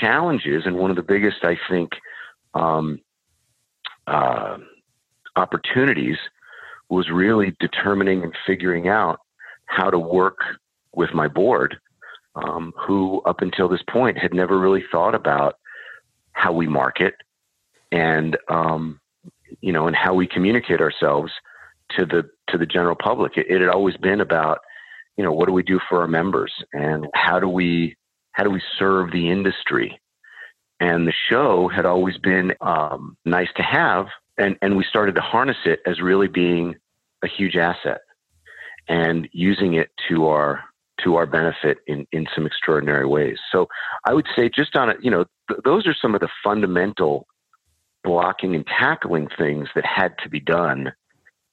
challenges 0.00 0.62
and 0.66 0.76
one 0.76 0.90
of 0.90 0.96
the 0.96 1.02
biggest 1.02 1.44
I 1.44 1.56
think 1.68 1.90
um, 2.54 3.00
uh, 4.06 4.58
opportunities 5.36 6.16
was 6.88 7.08
really 7.10 7.54
determining 7.60 8.22
and 8.22 8.34
figuring 8.46 8.88
out 8.88 9.20
how 9.66 9.90
to 9.90 9.98
work 9.98 10.38
with 10.92 11.14
my 11.14 11.28
board, 11.28 11.78
um, 12.34 12.72
who 12.76 13.22
up 13.24 13.40
until 13.40 13.68
this 13.68 13.82
point 13.88 14.18
had 14.18 14.34
never 14.34 14.58
really 14.58 14.84
thought 14.90 15.14
about 15.14 15.54
how 16.32 16.52
we 16.52 16.66
market 16.66 17.14
and 17.92 18.36
um, 18.48 19.00
you 19.60 19.72
know, 19.72 19.86
and 19.86 19.96
how 19.96 20.14
we 20.14 20.26
communicate 20.26 20.80
ourselves 20.80 21.32
to 21.96 22.06
the 22.06 22.28
to 22.48 22.58
the 22.58 22.66
general 22.66 22.96
public. 22.96 23.36
It, 23.36 23.46
it 23.48 23.60
had 23.60 23.70
always 23.70 23.96
been 23.96 24.20
about, 24.20 24.58
you 25.16 25.24
know, 25.24 25.32
what 25.32 25.46
do 25.46 25.52
we 25.52 25.62
do 25.62 25.80
for 25.88 26.00
our 26.00 26.08
members 26.08 26.52
and 26.72 27.06
how 27.14 27.40
do 27.40 27.48
we 27.48 27.96
how 28.32 28.44
do 28.44 28.50
we 28.50 28.62
serve 28.78 29.12
the 29.12 29.30
industry? 29.30 30.00
And 30.78 31.06
the 31.06 31.12
show 31.28 31.68
had 31.68 31.84
always 31.84 32.16
been 32.16 32.54
um, 32.60 33.16
nice 33.24 33.50
to 33.56 33.62
have, 33.62 34.06
and 34.38 34.56
and 34.62 34.76
we 34.76 34.84
started 34.84 35.14
to 35.16 35.20
harness 35.20 35.58
it 35.64 35.80
as 35.86 36.00
really 36.00 36.28
being 36.28 36.76
a 37.22 37.28
huge 37.28 37.56
asset 37.56 38.00
and 38.88 39.28
using 39.32 39.74
it 39.74 39.90
to 40.08 40.26
our 40.26 40.64
to 41.04 41.16
our 41.16 41.26
benefit 41.26 41.78
in, 41.86 42.06
in 42.12 42.26
some 42.34 42.46
extraordinary 42.46 43.06
ways. 43.06 43.38
So 43.52 43.68
I 44.04 44.12
would 44.12 44.26
say 44.36 44.50
just 44.54 44.76
on 44.76 44.90
it, 44.90 44.98
you 45.00 45.10
know, 45.10 45.24
th- 45.48 45.60
those 45.64 45.86
are 45.86 45.94
some 45.94 46.14
of 46.14 46.20
the 46.20 46.28
fundamental 46.44 47.26
blocking 48.02 48.54
and 48.54 48.66
tackling 48.66 49.28
things 49.38 49.68
that 49.74 49.84
had 49.84 50.14
to 50.22 50.28
be 50.28 50.40
done 50.40 50.92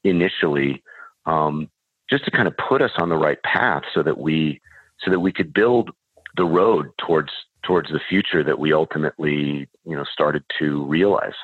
initially, 0.03 0.83
um, 1.25 1.69
just 2.09 2.25
to 2.25 2.31
kind 2.31 2.47
of 2.47 2.55
put 2.57 2.81
us 2.81 2.91
on 2.97 3.09
the 3.09 3.17
right 3.17 3.41
path, 3.43 3.83
so 3.93 4.03
that 4.03 4.17
we 4.17 4.61
so 5.03 5.11
that 5.11 5.19
we 5.19 5.31
could 5.31 5.53
build 5.53 5.91
the 6.35 6.45
road 6.45 6.87
towards 6.97 7.31
towards 7.63 7.89
the 7.89 7.99
future 8.07 8.43
that 8.43 8.59
we 8.59 8.73
ultimately 8.73 9.67
you 9.85 9.95
know 9.95 10.05
started 10.05 10.43
to 10.59 10.85
realize. 10.85 11.35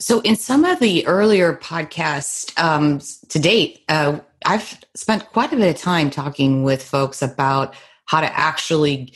So, 0.00 0.20
in 0.22 0.34
some 0.34 0.64
of 0.64 0.80
the 0.80 1.06
earlier 1.06 1.56
podcasts 1.56 2.58
um, 2.60 3.00
to 3.28 3.38
date, 3.38 3.84
uh, 3.88 4.18
I've 4.44 4.80
spent 4.96 5.26
quite 5.30 5.52
a 5.52 5.56
bit 5.56 5.72
of 5.72 5.80
time 5.80 6.10
talking 6.10 6.64
with 6.64 6.82
folks 6.82 7.22
about 7.22 7.74
how 8.06 8.20
to 8.20 8.38
actually 8.38 9.12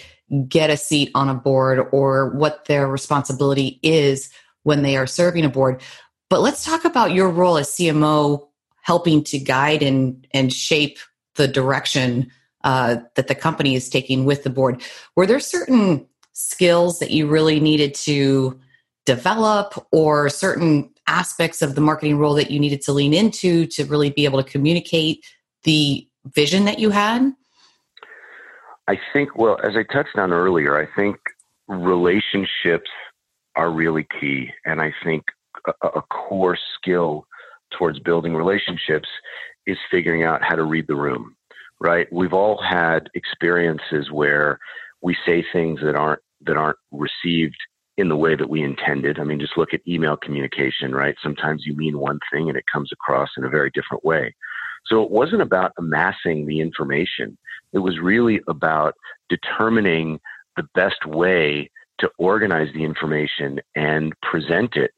get 0.49 0.70
a 0.70 0.76
seat 0.76 1.11
on 1.14 1.28
a 1.28 1.35
board 1.35 1.88
or 1.92 2.30
what 2.30 2.66
their 2.66 2.88
responsibility 2.88 3.78
is 3.82 4.30
when 4.66 4.82
they 4.82 4.96
are 4.96 5.06
serving 5.06 5.44
a 5.44 5.49
board. 5.49 5.80
But 6.28 6.40
let's 6.40 6.64
talk 6.64 6.85
about 6.85 7.12
your 7.12 7.30
role 7.30 7.56
as 7.56 7.68
CMO 7.68 8.49
helping 8.82 9.23
to 9.23 9.38
guide 9.38 9.80
and, 9.80 10.26
and 10.32 10.52
shape 10.52 10.99
the 11.37 11.46
direction 11.46 12.32
uh, 12.64 12.96
that 13.14 13.28
the 13.28 13.35
company 13.37 13.76
is 13.76 13.88
taking 13.88 14.25
with 14.25 14.42
the 14.42 14.50
board. 14.50 14.82
Were 15.14 15.25
there 15.25 15.38
certain 15.38 16.04
skills 16.32 16.99
that 16.99 17.12
you 17.12 17.28
really 17.28 17.61
needed 17.61 17.94
to 17.94 18.58
develop 19.04 19.87
or 19.92 20.28
certain 20.28 20.90
aspects 21.06 21.62
of 21.62 21.76
the 21.76 21.80
marketing 21.80 22.18
role 22.18 22.35
that 22.35 22.50
you 22.50 22.58
needed 22.58 22.80
to 22.82 22.92
lean 22.92 23.14
into 23.14 23.66
to 23.66 23.85
really 23.85 24.11
be 24.11 24.25
able 24.25 24.42
to 24.42 24.50
communicate 24.50 25.25
the 25.62 26.08
vision 26.35 26.64
that 26.64 26.80
you 26.80 26.90
had? 26.90 27.32
I 28.88 28.99
think, 29.12 29.37
well, 29.37 29.61
as 29.62 29.76
I 29.76 29.85
touched 29.85 30.16
on 30.16 30.32
earlier, 30.32 30.76
I 30.76 30.88
think 30.96 31.18
relationships 31.68 32.90
are 33.57 33.71
really 33.71 34.07
key. 34.21 34.51
And 34.65 34.81
I 34.81 34.93
think 35.05 35.25
a, 35.67 35.89
a 35.89 36.03
core 36.03 36.59
skill 36.77 37.27
towards 37.77 37.99
building 38.01 38.35
relationships 38.35 39.09
is 39.67 39.79
figuring 39.91 40.23
out 40.23 40.43
how 40.43 40.55
to 40.55 40.65
read 40.65 40.87
the 40.87 40.95
room, 40.95 41.35
right? 41.81 42.07
We've 42.13 42.33
all 42.33 42.63
had 42.63 43.11
experiences 43.15 44.11
where 44.11 44.59
we 45.03 45.17
say 45.27 45.45
things 45.53 45.81
that 45.83 45.97
aren't 45.97 46.21
that 46.43 46.57
aren't 46.57 46.79
received 46.93 47.57
in 47.97 48.09
the 48.09 48.17
way 48.17 48.37
that 48.37 48.51
we 48.51 48.63
intended. 48.63 49.19
I 49.19 49.25
mean, 49.25 49.41
just 49.41 49.57
look 49.57 49.73
at 49.73 49.81
email 49.89 50.17
communication, 50.17 50.95
right? 50.95 51.15
Sometimes 51.23 51.65
you 51.65 51.75
mean 51.75 51.99
one 51.99 52.21
thing 52.31 52.49
and 52.49 52.59
it 52.59 52.65
comes 52.71 52.91
across 52.93 53.31
in 53.39 53.45
a 53.45 53.49
very 53.49 53.71
different 53.71 54.05
way. 54.05 54.35
So 54.87 55.03
it 55.03 55.11
wasn't 55.11 55.43
about 55.43 55.73
amassing 55.79 56.47
the 56.47 56.61
information. 56.61 57.39
It 57.73 57.79
was 57.79 57.99
really 57.99 58.41
about 58.49 58.95
determining 59.29 60.21
the 60.57 60.69
best 60.75 61.07
way 61.07 61.71
to 61.99 62.11
organize 62.19 62.69
the 62.75 62.85
information 62.85 63.61
and 63.75 64.12
present 64.23 64.76
it 64.76 64.91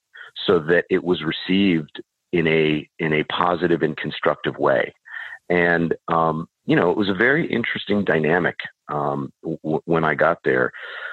so 0.47 0.59
that 0.59 0.85
it 0.91 1.03
was 1.03 1.23
received 1.23 2.03
in 2.33 2.47
a 2.47 2.89
in 2.99 3.13
a 3.13 3.25
positive 3.25 3.83
and 3.83 3.97
constructive 3.97 4.57
way. 4.59 4.93
And 5.49 5.95
um, 6.09 6.49
you 6.67 6.77
know, 6.77 6.91
it 6.91 6.97
was 6.97 7.09
a 7.09 7.15
very 7.15 7.51
interesting 7.51 8.05
dynamic 8.05 8.57
um, 8.89 9.33
w- 9.43 9.81
when 9.87 10.05
I 10.05 10.15
got 10.15 10.39
there. 10.45 10.71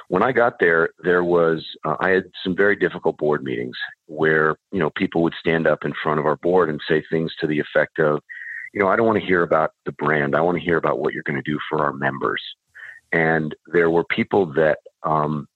When 0.10 0.24
I 0.24 0.34
got 0.34 0.60
there, 0.60 0.89
there 1.00 1.24
was 1.24 1.65
uh, 1.86 1.96
I 2.00 2.10
had 2.10 2.25
some 2.44 2.56
very 2.56 2.75
difficult 2.75 3.18
board 3.18 3.44
meetings 3.44 3.77
where 4.08 4.58
you 4.72 4.80
know 4.80 4.89
people 4.98 5.24
would 5.24 5.36
stand 5.39 5.68
up 5.68 5.86
in 5.86 5.94
front 6.04 6.20
of 6.20 6.25
our 6.25 6.36
board 6.38 6.70
and 6.70 6.82
say 6.88 7.04
things 7.10 7.34
to 7.39 7.48
the 7.48 7.60
effect 7.60 8.00
of, 8.00 8.20
you 8.74 8.82
know, 8.82 8.89
I 8.89 8.98
don't 8.98 9.08
want 9.08 9.20
to 9.20 9.25
hear 9.25 9.44
about 9.44 9.72
the 9.86 9.94
brand. 9.94 10.36
I 10.36 10.42
want 10.42 10.58
to 10.58 10.63
hear 10.63 10.77
about 10.77 11.00
what 11.00 11.13
you're 11.13 11.24
going 11.24 11.42
to 11.42 11.51
do 11.51 11.60
for 11.70 11.84
our 11.86 11.94
members. 11.94 12.42
And 13.13 13.56
there 13.72 13.89
were 13.89 14.04
people 14.04 14.48
that 14.54 14.80
um, 15.04 15.48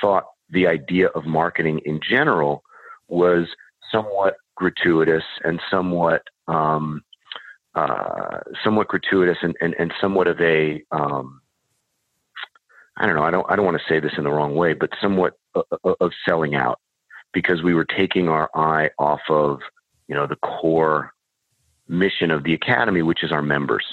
thought 0.00 0.24
the 0.50 0.66
idea 0.66 1.08
of 1.08 1.24
marketing 1.24 1.80
in 1.84 2.00
general 2.00 2.62
was 3.08 3.46
somewhat 3.92 4.36
gratuitous 4.56 5.24
and 5.44 5.60
somewhat 5.70 6.22
um, 6.46 7.02
uh, 7.74 8.40
somewhat 8.64 8.88
gratuitous 8.88 9.38
and, 9.42 9.56
and, 9.60 9.74
and 9.78 9.92
somewhat 10.00 10.26
of 10.26 10.40
a 10.40 10.82
um, 10.90 11.40
I 12.96 13.06
don't 13.06 13.14
know 13.14 13.22
I 13.22 13.30
don't 13.30 13.46
I 13.48 13.56
don't 13.56 13.64
want 13.64 13.78
to 13.78 13.88
say 13.88 14.00
this 14.00 14.14
in 14.18 14.24
the 14.24 14.30
wrong 14.30 14.54
way 14.54 14.72
but 14.72 14.90
somewhat 15.00 15.34
of, 15.54 15.64
of 16.00 16.10
selling 16.26 16.54
out 16.54 16.80
because 17.32 17.62
we 17.62 17.74
were 17.74 17.84
taking 17.84 18.28
our 18.28 18.50
eye 18.54 18.90
off 18.98 19.20
of 19.28 19.60
you 20.08 20.14
know 20.14 20.26
the 20.26 20.36
core 20.36 21.12
mission 21.86 22.30
of 22.30 22.44
the 22.44 22.54
academy 22.54 23.02
which 23.02 23.22
is 23.22 23.32
our 23.32 23.42
members 23.42 23.84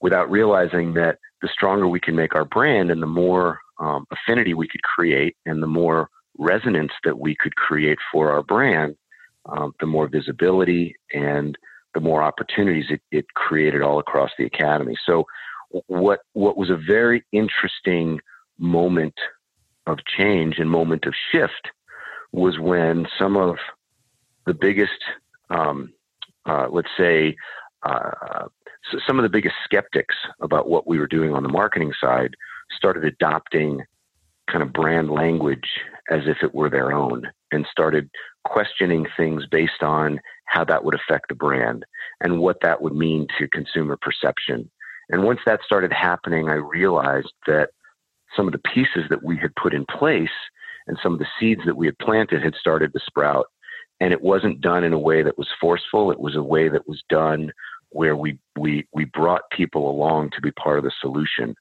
without 0.00 0.30
realizing 0.30 0.94
that 0.94 1.18
the 1.42 1.48
stronger 1.52 1.86
we 1.86 2.00
can 2.00 2.16
make 2.16 2.34
our 2.34 2.44
brand 2.44 2.90
and 2.90 3.02
the 3.02 3.06
more 3.06 3.60
um, 3.80 4.06
affinity 4.12 4.54
we 4.54 4.68
could 4.68 4.82
create 4.82 5.36
and 5.46 5.62
the 5.62 5.66
more 5.66 6.08
resonance 6.38 6.92
that 7.04 7.18
we 7.18 7.34
could 7.34 7.56
create 7.56 7.98
for 8.12 8.30
our 8.30 8.42
brand, 8.42 8.94
um, 9.46 9.72
the 9.80 9.86
more 9.86 10.06
visibility 10.06 10.94
and 11.12 11.56
the 11.94 12.00
more 12.00 12.22
opportunities 12.22 12.86
it, 12.90 13.00
it 13.10 13.26
created 13.34 13.82
all 13.82 13.98
across 13.98 14.30
the 14.38 14.46
academy. 14.46 14.96
So, 15.04 15.24
what 15.86 16.20
what 16.32 16.56
was 16.56 16.68
a 16.68 16.76
very 16.76 17.24
interesting 17.32 18.20
moment 18.58 19.14
of 19.86 19.98
change 20.18 20.58
and 20.58 20.68
moment 20.68 21.04
of 21.06 21.14
shift 21.32 21.70
was 22.32 22.58
when 22.58 23.06
some 23.18 23.36
of 23.36 23.56
the 24.46 24.54
biggest, 24.54 25.00
um, 25.50 25.92
uh, 26.44 26.66
let's 26.70 26.88
say, 26.98 27.36
uh, 27.84 28.46
some 29.06 29.18
of 29.18 29.22
the 29.22 29.28
biggest 29.28 29.54
skeptics 29.64 30.14
about 30.40 30.68
what 30.68 30.86
we 30.86 30.98
were 30.98 31.06
doing 31.06 31.32
on 31.32 31.42
the 31.42 31.48
marketing 31.48 31.92
side 32.00 32.34
started 32.76 33.04
adopting 33.04 33.82
kind 34.50 34.62
of 34.62 34.72
brand 34.72 35.10
language 35.10 35.68
as 36.10 36.22
if 36.26 36.38
it 36.42 36.54
were 36.54 36.70
their 36.70 36.92
own 36.92 37.22
and 37.52 37.66
started 37.70 38.10
questioning 38.44 39.06
things 39.16 39.44
based 39.50 39.82
on 39.82 40.18
how 40.46 40.64
that 40.64 40.84
would 40.84 40.94
affect 40.94 41.28
the 41.28 41.34
brand 41.34 41.84
and 42.20 42.40
what 42.40 42.56
that 42.62 42.82
would 42.82 42.94
mean 42.94 43.26
to 43.38 43.48
consumer 43.48 43.96
perception. 44.00 44.70
And 45.08 45.24
once 45.24 45.40
that 45.46 45.60
started 45.64 45.92
happening, 45.92 46.48
I 46.48 46.54
realized 46.54 47.32
that 47.46 47.70
some 48.36 48.46
of 48.46 48.52
the 48.52 48.60
pieces 48.74 49.04
that 49.10 49.22
we 49.22 49.36
had 49.36 49.54
put 49.56 49.74
in 49.74 49.84
place 49.86 50.28
and 50.86 50.98
some 51.02 51.12
of 51.12 51.18
the 51.18 51.26
seeds 51.38 51.62
that 51.66 51.76
we 51.76 51.86
had 51.86 51.98
planted 51.98 52.42
had 52.42 52.54
started 52.54 52.92
to 52.92 53.00
sprout. 53.06 53.46
And 54.00 54.12
it 54.12 54.22
wasn't 54.22 54.60
done 54.60 54.82
in 54.82 54.92
a 54.92 54.98
way 54.98 55.22
that 55.22 55.36
was 55.36 55.48
forceful. 55.60 56.10
It 56.10 56.20
was 56.20 56.36
a 56.36 56.42
way 56.42 56.68
that 56.68 56.88
was 56.88 57.02
done 57.08 57.52
where 57.90 58.16
we 58.16 58.38
we 58.58 58.86
we 58.92 59.04
brought 59.04 59.50
people 59.50 59.90
along 59.90 60.30
to 60.30 60.40
be 60.40 60.52
part 60.52 60.78
of 60.78 60.84
the 60.84 60.92
solution. 61.00 61.54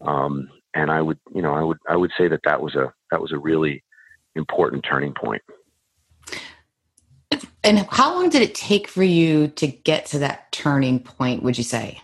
Um, 0.00 0.48
and 0.74 0.90
I 0.90 1.00
would, 1.00 1.18
you 1.34 1.42
know, 1.42 1.54
I 1.54 1.62
would 1.62 1.78
I 1.88 1.96
would 1.96 2.10
say 2.18 2.28
that 2.28 2.40
that 2.44 2.60
was 2.60 2.74
a 2.74 2.92
that 3.10 3.20
was 3.20 3.32
a 3.32 3.38
really 3.38 3.82
important 4.34 4.84
turning 4.88 5.14
point. 5.14 5.42
And 7.62 7.86
how 7.90 8.14
long 8.14 8.28
did 8.28 8.42
it 8.42 8.54
take 8.54 8.88
for 8.88 9.02
you 9.02 9.48
to 9.48 9.66
get 9.66 10.06
to 10.06 10.18
that 10.18 10.52
turning 10.52 11.00
point? 11.00 11.42
Would 11.42 11.56
you 11.56 11.64
say? 11.64 12.00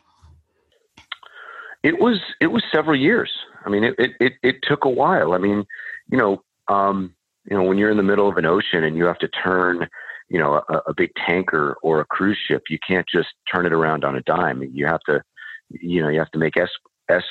It 1.83 1.99
was 2.01 2.19
it 2.41 2.49
was 2.49 2.63
several 2.73 2.97
years. 2.97 3.31
I 3.65 3.69
mean, 3.69 3.85
it 3.85 3.95
it 3.99 4.11
it, 4.21 4.33
it 4.43 4.57
took 4.63 4.85
a 4.85 4.91
while. 4.91 5.33
I 5.33 5.39
mean, 5.39 5.65
you 6.11 6.19
know, 6.19 6.43
um, 6.69 7.15
you 7.51 7.57
know, 7.57 7.65
when 7.65 7.79
you're 7.79 7.91
in 7.91 7.97
the 7.97 8.03
middle 8.03 8.29
of 8.29 8.37
an 8.37 8.47
ocean 8.47 8.85
and 8.85 8.97
you 8.97 9.05
have 9.05 9.19
to 9.19 9.29
turn 9.29 9.89
you 10.31 10.39
know 10.39 10.63
a, 10.69 10.77
a 10.87 10.95
big 10.97 11.11
tanker 11.27 11.77
or 11.83 12.01
a 12.01 12.07
cruise 12.07 12.39
ship 12.49 12.63
you 12.71 12.79
can't 12.87 13.07
just 13.13 13.29
turn 13.53 13.67
it 13.67 13.73
around 13.73 14.05
on 14.05 14.17
a 14.17 14.23
dime 14.23 14.63
you 14.73 14.87
have 14.87 15.01
to 15.01 15.21
you 15.69 16.01
know 16.01 16.09
you 16.09 16.19
have 16.19 16.31
to 16.31 16.39
make 16.39 16.57
s 16.57 16.71
s 17.11 17.25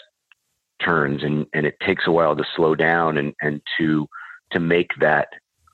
turns 0.83 1.23
and 1.23 1.45
and 1.53 1.65
it 1.65 1.75
takes 1.85 2.07
a 2.07 2.11
while 2.11 2.35
to 2.35 2.43
slow 2.55 2.75
down 2.75 3.17
and 3.17 3.33
and 3.41 3.61
to 3.77 4.07
to 4.51 4.59
make 4.59 4.91
that 4.99 5.29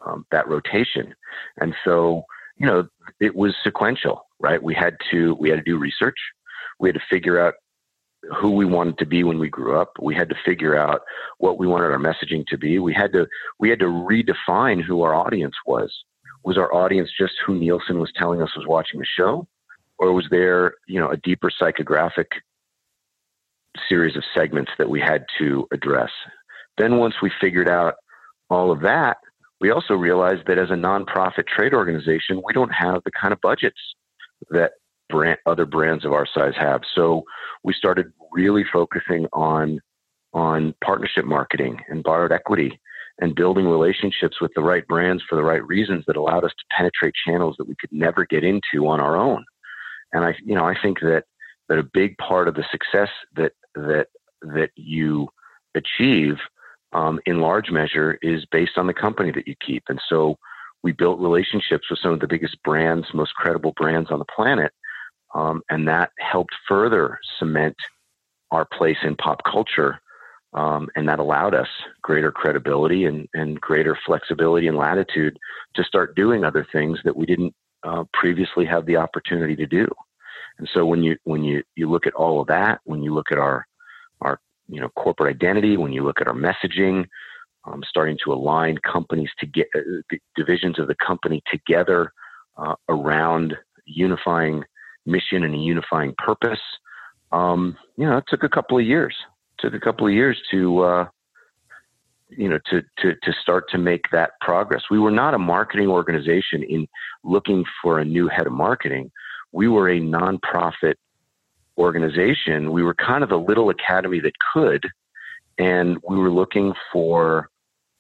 um, 0.06 0.26
that 0.32 0.48
rotation. 0.48 1.16
And 1.58 1.76
so 1.84 2.24
you 2.58 2.66
know 2.66 2.88
it 3.20 3.36
was 3.36 3.56
sequential 3.64 4.26
right? 4.40 4.62
We 4.62 4.74
had 4.74 4.98
to 5.12 5.36
we 5.36 5.50
had 5.50 5.58
to 5.58 5.64
do 5.64 5.78
research. 5.78 6.18
We 6.80 6.90
had 6.90 6.96
to 6.96 7.02
figure 7.10 7.40
out 7.40 7.56
who 8.38 8.52
we 8.52 8.66
wanted 8.66 8.98
to 8.98 9.06
be 9.06 9.24
when 9.24 9.40
we 9.40 9.50
grew 9.50 9.80
up. 9.80 9.92
We 10.02 10.16
had 10.16 10.30
to 10.30 10.36
figure 10.44 10.76
out 10.76 11.02
what 11.38 11.58
we 11.58 11.68
wanted 11.68 11.92
our 11.92 12.00
messaging 12.00 12.46
to 12.48 12.58
be. 12.58 12.80
We 12.80 12.94
had 12.94 13.14
to 13.14 13.28
we 13.60 13.70
had 13.70 13.80
to 13.80 13.86
redefine 13.86 14.84
who 14.84 15.02
our 15.02 15.16
audience 15.16 15.56
was. 15.66 15.94
Was 16.44 16.58
our 16.58 16.74
audience 16.74 17.10
just 17.18 17.34
who 17.46 17.56
Nielsen 17.56 18.00
was 18.00 18.12
telling 18.16 18.42
us 18.42 18.56
was 18.56 18.68
watching 18.68 19.00
the 19.00 19.06
show, 19.06 19.48
or 19.98 20.14
was 20.14 20.28
there, 20.30 20.76
you 20.88 21.00
know, 21.00 21.10
a 21.10 21.18
deeper 21.18 21.50
psychographic 21.50 22.28
series 23.90 24.16
of 24.16 24.24
segments 24.36 24.72
that 24.78 24.90
we 24.90 25.00
had 25.00 25.26
to 25.40 25.68
address? 25.72 26.12
Then 26.78 26.98
once 26.98 27.16
we 27.22 27.32
figured 27.40 27.70
out 27.70 27.96
all 28.50 28.72
of 28.72 28.82
that, 28.82 29.18
we 29.62 29.72
also 29.72 29.94
realized 29.94 30.44
that 30.48 30.58
as 30.58 30.70
a 30.70 30.74
nonprofit 30.74 31.48
trade 31.48 31.74
organization, 31.74 32.42
we 32.46 32.54
don't 32.54 32.74
have 32.74 33.02
the 33.06 33.12
kind 33.12 33.34
of 33.34 33.40
budgets 33.42 33.80
that 34.50 34.72
brand, 35.10 35.38
other 35.46 35.66
brands 35.66 36.06
of 36.06 36.12
our 36.12 36.28
size 36.32 36.54
have. 36.60 36.82
So 36.94 37.24
we 37.64 37.74
started 37.74 38.12
really 38.32 38.66
focusing 38.72 39.28
on 39.34 39.80
on 40.34 40.76
partnership 40.84 41.24
marketing 41.24 41.80
and 41.88 42.04
borrowed 42.04 42.34
equity 42.34 42.78
and 43.20 43.34
building 43.36 43.66
relationships 43.66 44.42
with 44.42 44.52
the 44.54 44.62
right 44.62 44.86
brands 44.88 45.24
for 45.30 45.38
the 45.38 45.44
right 45.44 45.66
reasons 45.66 46.04
that 46.06 46.18
allowed 46.18 46.44
us 46.44 46.52
to 46.52 46.66
penetrate 46.76 47.14
channels 47.26 47.56
that 47.58 47.68
we 47.68 47.76
could 47.80 47.92
never 47.94 48.26
get 48.26 48.44
into 48.44 48.86
on 48.86 49.00
our 49.00 49.16
own. 49.16 49.46
And 50.12 50.26
I, 50.26 50.36
you 50.44 50.54
know, 50.54 50.66
I 50.66 50.76
think 50.82 51.00
that 51.00 51.24
that 51.70 51.80
a 51.80 51.90
big 51.94 52.18
part 52.18 52.48
of 52.48 52.56
the 52.56 52.66
success 52.70 53.10
that 53.36 53.54
that 53.76 54.08
that 54.42 54.70
you 54.76 55.28
achieve 55.76 56.36
um, 56.94 57.20
in 57.26 57.42
large 57.42 57.72
measure 57.72 58.18
is 58.22 58.46
based 58.52 58.78
on 58.78 58.88
the 58.88 58.94
company 58.94 59.32
that 59.32 59.48
you 59.48 59.56
keep. 59.66 59.84
And 59.90 60.00
so 60.08 60.38
we 60.84 60.92
built 60.92 61.20
relationships 61.20 61.90
with 61.90 62.00
some 62.00 62.14
of 62.14 62.20
the 62.20 62.28
biggest 62.28 62.62
brands, 62.64 63.08
most 63.14 63.34
credible 63.34 63.74
brands 63.76 64.12
on 64.12 64.20
the 64.20 64.26
planet, 64.26 64.72
um, 65.34 65.62
and 65.70 65.88
that 65.88 66.12
helped 66.20 66.54
further 66.68 67.20
cement 67.40 67.76
our 68.52 68.66
place 68.66 68.98
in 69.04 69.16
pop 69.16 69.42
culture 69.44 70.00
um, 70.56 70.88
and 70.96 71.08
that 71.08 71.20
allowed 71.20 71.54
us 71.54 71.68
greater 72.02 72.32
credibility 72.32 73.06
and, 73.06 73.28
and 73.34 73.60
greater 73.60 73.98
flexibility 74.06 74.68
and 74.68 74.78
latitude 74.78 75.38
to 75.76 75.84
start 75.84 76.16
doing 76.16 76.44
other 76.44 76.66
things 76.72 76.98
that 77.04 77.16
we 77.16 77.26
didn't 77.26 77.54
uh, 77.84 78.06
previously 78.14 78.66
have 78.66 78.86
the 78.86 78.96
opportunity 78.96 79.56
to 79.56 79.66
do. 79.66 79.88
And 80.58 80.70
so 80.74 80.86
when 80.86 81.04
you 81.04 81.18
when 81.24 81.44
you 81.44 81.64
you 81.76 81.90
look 81.90 82.08
at 82.08 82.14
all 82.14 82.42
of 82.42 82.48
that, 82.48 82.80
when 82.86 83.04
you 83.04 83.14
look 83.14 83.32
at 83.32 83.38
our 83.38 83.68
our 84.22 84.40
you 84.68 84.80
know 84.80 84.90
corporate 84.90 85.36
identity, 85.36 85.78
when 85.78 85.92
you 85.92 86.04
look 86.04 86.22
at 86.22 86.28
our 86.28 86.34
messaging, 86.34 87.06
um, 87.66 87.84
starting 87.88 88.18
to 88.24 88.34
align 88.34 88.78
companies 88.80 89.30
to 89.40 89.46
get 89.46 89.68
uh, 89.76 90.16
divisions 90.36 90.80
of 90.80 90.88
the 90.88 90.96
company 91.06 91.42
together 91.52 92.12
uh, 92.58 92.76
around 92.90 93.56
unifying 93.86 94.64
mission 95.06 95.44
and 95.44 95.54
a 95.54 95.58
unifying 95.58 96.14
purpose. 96.18 96.60
Um, 97.32 97.78
you 97.98 98.06
know, 98.06 98.18
it 98.18 98.26
took 98.28 98.44
a 98.44 98.50
couple 98.50 98.78
of 98.78 98.86
years 98.86 99.16
It 99.58 99.62
took 99.62 99.74
a 99.74 99.80
couple 99.80 100.08
of 100.08 100.14
years 100.14 100.42
to 100.52 100.80
uh, 100.80 101.06
you 102.30 102.50
know 102.50 102.60
to, 102.70 102.82
to 103.00 103.14
to 103.24 103.34
start 103.42 103.66
to 103.70 103.78
make 103.78 104.04
that 104.12 104.32
progress. 104.42 104.84
We 104.90 105.00
were 105.00 105.12
not 105.12 105.34
a 105.34 105.40
marketing 105.40 105.88
organization 105.88 106.64
in 106.64 106.88
looking 107.24 107.66
for 107.82 108.00
a 108.00 108.06
new 108.06 108.28
head 108.28 108.48
of 108.48 108.54
marketing. 108.54 109.12
We 109.56 109.70
were 109.70 109.88
a 109.88 110.02
nonprofit 110.02 110.96
organization. 111.78 112.74
We 112.74 112.84
were 112.84 112.94
kind 112.94 113.24
of 113.24 113.30
the 113.30 113.40
little 113.40 113.70
academy 113.70 114.20
that 114.20 114.34
could, 114.54 114.86
and 115.58 115.98
we 116.08 116.18
were 116.18 116.30
looking 116.30 116.74
for 116.92 117.48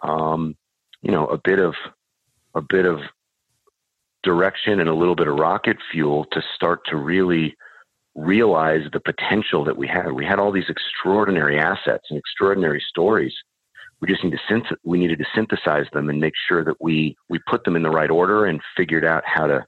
um, 0.01 0.57
you 1.01 1.11
know 1.11 1.27
a 1.27 1.37
bit 1.37 1.59
of 1.59 1.73
a 2.55 2.61
bit 2.61 2.85
of 2.85 2.99
direction 4.21 4.81
and 4.81 4.89
a 4.89 4.93
little 4.93 5.15
bit 5.15 5.29
of 5.29 5.39
rocket 5.39 5.77
fuel 5.93 6.25
to 6.33 6.43
start 6.55 6.81
to 6.87 6.97
really 6.97 7.55
realize 8.15 8.81
the 8.91 8.99
potential 8.99 9.63
that 9.63 9.77
we 9.77 9.87
had. 9.87 10.11
We 10.11 10.25
had 10.25 10.39
all 10.39 10.51
these 10.51 10.69
extraordinary 10.69 11.57
assets 11.57 12.07
and 12.09 12.19
extraordinary 12.19 12.83
stories. 12.89 13.33
We 14.01 14.09
just 14.09 14.25
need 14.25 14.31
to 14.31 14.53
synth- 14.53 14.77
we 14.83 14.99
needed 14.99 15.19
to 15.19 15.25
synthesize 15.33 15.87
them 15.93 16.09
and 16.09 16.19
make 16.19 16.33
sure 16.49 16.65
that 16.65 16.81
we 16.81 17.15
we 17.29 17.39
put 17.47 17.63
them 17.63 17.77
in 17.77 17.83
the 17.83 17.89
right 17.89 18.11
order 18.11 18.45
and 18.45 18.59
figured 18.75 19.05
out 19.05 19.23
how 19.25 19.47
to 19.47 19.65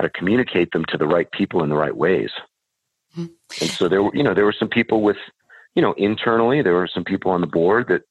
how 0.00 0.06
to 0.06 0.18
communicate 0.18 0.72
them 0.72 0.84
to 0.86 0.96
the 0.96 1.06
right 1.06 1.30
people 1.30 1.62
in 1.62 1.68
the 1.68 1.76
right 1.76 1.94
ways. 1.94 2.30
Mm-hmm. 3.12 3.32
And 3.60 3.70
so 3.70 3.86
there 3.86 4.02
were 4.02 4.14
you 4.14 4.22
know 4.22 4.32
there 4.32 4.46
were 4.46 4.54
some 4.58 4.68
people 4.68 5.02
with 5.02 5.18
you 5.74 5.82
know 5.82 5.92
internally 5.92 6.62
there 6.62 6.72
were 6.72 6.88
some 6.92 7.04
people 7.04 7.32
on 7.32 7.42
the 7.42 7.46
board 7.46 7.88
that 7.88 8.02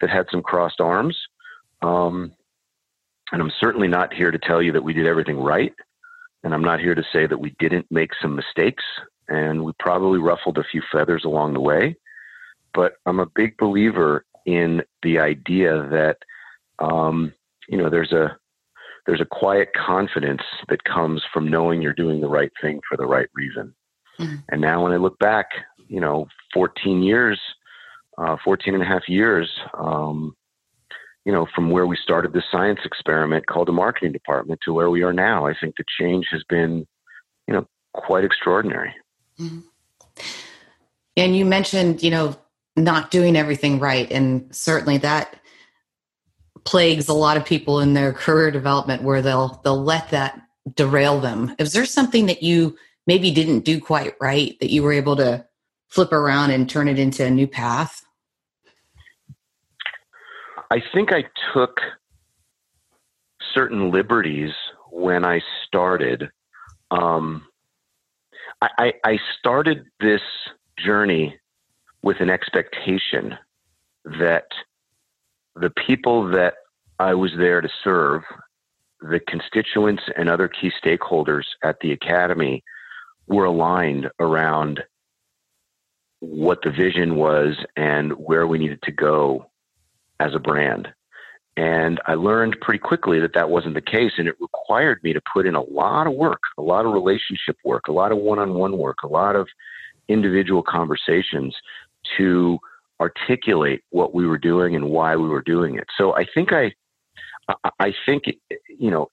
that 0.00 0.08
had 0.08 0.26
some 0.30 0.42
crossed 0.42 0.80
arms. 0.80 1.18
Um, 1.82 2.32
and 3.30 3.42
I'm 3.42 3.52
certainly 3.60 3.88
not 3.88 4.14
here 4.14 4.30
to 4.30 4.38
tell 4.38 4.62
you 4.62 4.72
that 4.72 4.84
we 4.84 4.94
did 4.94 5.06
everything 5.06 5.38
right. 5.38 5.74
And 6.42 6.54
I'm 6.54 6.64
not 6.64 6.80
here 6.80 6.94
to 6.94 7.04
say 7.12 7.26
that 7.26 7.38
we 7.38 7.54
didn't 7.58 7.86
make 7.90 8.12
some 8.22 8.34
mistakes 8.34 8.84
and 9.28 9.64
we 9.64 9.72
probably 9.78 10.18
ruffled 10.18 10.58
a 10.58 10.64
few 10.64 10.82
feathers 10.92 11.24
along 11.24 11.54
the 11.54 11.60
way. 11.60 11.96
But 12.72 12.94
I'm 13.06 13.20
a 13.20 13.26
big 13.26 13.56
believer 13.56 14.24
in 14.46 14.82
the 15.02 15.18
idea 15.18 15.88
that, 15.90 16.18
um, 16.78 17.32
you 17.68 17.78
know, 17.78 17.88
there's 17.88 18.12
a, 18.12 18.36
there's 19.06 19.20
a 19.20 19.26
quiet 19.26 19.70
confidence 19.74 20.42
that 20.68 20.84
comes 20.84 21.22
from 21.32 21.48
knowing 21.48 21.82
you're 21.82 21.92
doing 21.92 22.20
the 22.20 22.28
right 22.28 22.50
thing 22.60 22.80
for 22.88 22.96
the 22.96 23.06
right 23.06 23.28
reason. 23.34 23.74
Mm-hmm. 24.18 24.36
And 24.48 24.60
now 24.60 24.82
when 24.82 24.92
I 24.92 24.96
look 24.96 25.18
back, 25.18 25.46
you 25.88 26.00
know, 26.00 26.26
14 26.52 27.02
years, 27.02 27.40
uh, 28.16 28.36
14 28.44 28.74
and 28.74 28.82
a 28.82 28.86
half 28.86 29.08
years, 29.08 29.50
um, 29.78 30.34
you 31.24 31.32
know, 31.32 31.46
from 31.54 31.70
where 31.70 31.86
we 31.86 31.96
started 31.96 32.32
this 32.32 32.44
science 32.50 32.80
experiment 32.84 33.46
called 33.46 33.68
the 33.68 33.72
marketing 33.72 34.12
department 34.12 34.60
to 34.64 34.72
where 34.72 34.90
we 34.90 35.02
are 35.02 35.12
now, 35.12 35.46
I 35.46 35.54
think 35.58 35.74
the 35.76 35.84
change 35.98 36.26
has 36.30 36.42
been, 36.48 36.86
you 37.46 37.54
know, 37.54 37.66
quite 37.92 38.24
extraordinary. 38.24 38.94
Mm-hmm. 39.38 39.60
And 41.16 41.36
you 41.36 41.44
mentioned, 41.44 42.02
you 42.02 42.10
know, 42.10 42.36
not 42.76 43.10
doing 43.10 43.36
everything 43.36 43.78
right. 43.78 44.10
And 44.10 44.54
certainly 44.54 44.98
that 44.98 45.36
plagues 46.64 47.08
a 47.08 47.14
lot 47.14 47.36
of 47.36 47.44
people 47.44 47.80
in 47.80 47.94
their 47.94 48.12
career 48.12 48.50
development 48.50 49.02
where 49.02 49.22
they'll 49.22 49.60
they'll 49.64 49.82
let 49.82 50.10
that 50.10 50.40
derail 50.74 51.20
them. 51.20 51.54
Is 51.58 51.72
there 51.72 51.84
something 51.84 52.26
that 52.26 52.42
you 52.42 52.76
maybe 53.06 53.30
didn't 53.30 53.60
do 53.60 53.80
quite 53.80 54.14
right 54.20 54.58
that 54.60 54.70
you 54.70 54.82
were 54.82 54.92
able 54.92 55.16
to 55.16 55.44
flip 55.88 56.12
around 56.12 56.50
and 56.50 56.68
turn 56.68 56.88
it 56.88 56.98
into 56.98 57.24
a 57.24 57.30
new 57.30 57.46
path? 57.46 58.02
I 60.70 60.82
think 60.92 61.12
I 61.12 61.24
took 61.52 61.80
certain 63.52 63.90
liberties 63.90 64.52
when 64.90 65.24
I 65.24 65.40
started. 65.66 66.30
Um, 66.90 67.46
I, 68.60 68.94
I 69.04 69.18
started 69.38 69.84
this 70.00 70.22
journey 70.78 71.38
with 72.02 72.20
an 72.20 72.30
expectation 72.30 73.36
that 74.04 74.46
the 75.56 75.70
people 75.86 76.30
that 76.32 76.54
I 76.98 77.14
was 77.14 77.32
there 77.36 77.60
to 77.60 77.68
serve, 77.82 78.22
the 79.00 79.20
constituents 79.28 80.02
and 80.16 80.28
other 80.28 80.48
key 80.48 80.70
stakeholders 80.82 81.44
at 81.62 81.76
the 81.80 81.92
academy, 81.92 82.62
were 83.26 83.46
aligned 83.46 84.10
around 84.20 84.82
what 86.20 86.60
the 86.62 86.70
vision 86.70 87.16
was 87.16 87.56
and 87.76 88.12
where 88.12 88.46
we 88.46 88.58
needed 88.58 88.80
to 88.82 88.92
go 88.92 89.50
as 90.20 90.34
a 90.34 90.38
brand. 90.38 90.88
And 91.56 92.00
I 92.06 92.14
learned 92.14 92.56
pretty 92.60 92.80
quickly 92.80 93.20
that 93.20 93.34
that 93.34 93.50
wasn't 93.50 93.74
the 93.74 93.80
case. 93.80 94.12
And 94.18 94.26
it 94.26 94.34
required 94.40 94.98
me 95.02 95.12
to 95.12 95.20
put 95.32 95.46
in 95.46 95.54
a 95.54 95.62
lot 95.62 96.06
of 96.06 96.14
work, 96.14 96.40
a 96.58 96.62
lot 96.62 96.84
of 96.84 96.92
relationship 96.92 97.56
work, 97.64 97.88
a 97.88 97.92
lot 97.92 98.10
of 98.10 98.18
one 98.18 98.38
on 98.38 98.54
one 98.54 98.76
work, 98.76 98.98
a 99.04 99.08
lot 99.08 99.36
of 99.36 99.48
individual 100.08 100.62
conversations 100.62 101.54
to 102.16 102.58
articulate 103.00 103.82
what 103.90 104.14
we 104.14 104.26
were 104.26 104.38
doing 104.38 104.76
and 104.76 104.88
why 104.90 105.16
we 105.16 105.28
were 105.28 105.42
doing 105.42 105.76
it. 105.76 105.86
So 105.98 106.14
I 106.14 106.26
think 106.34 106.52
I, 106.52 106.72
I 107.78 107.92
think, 108.06 108.24
you 108.78 108.90
know, 108.90 109.10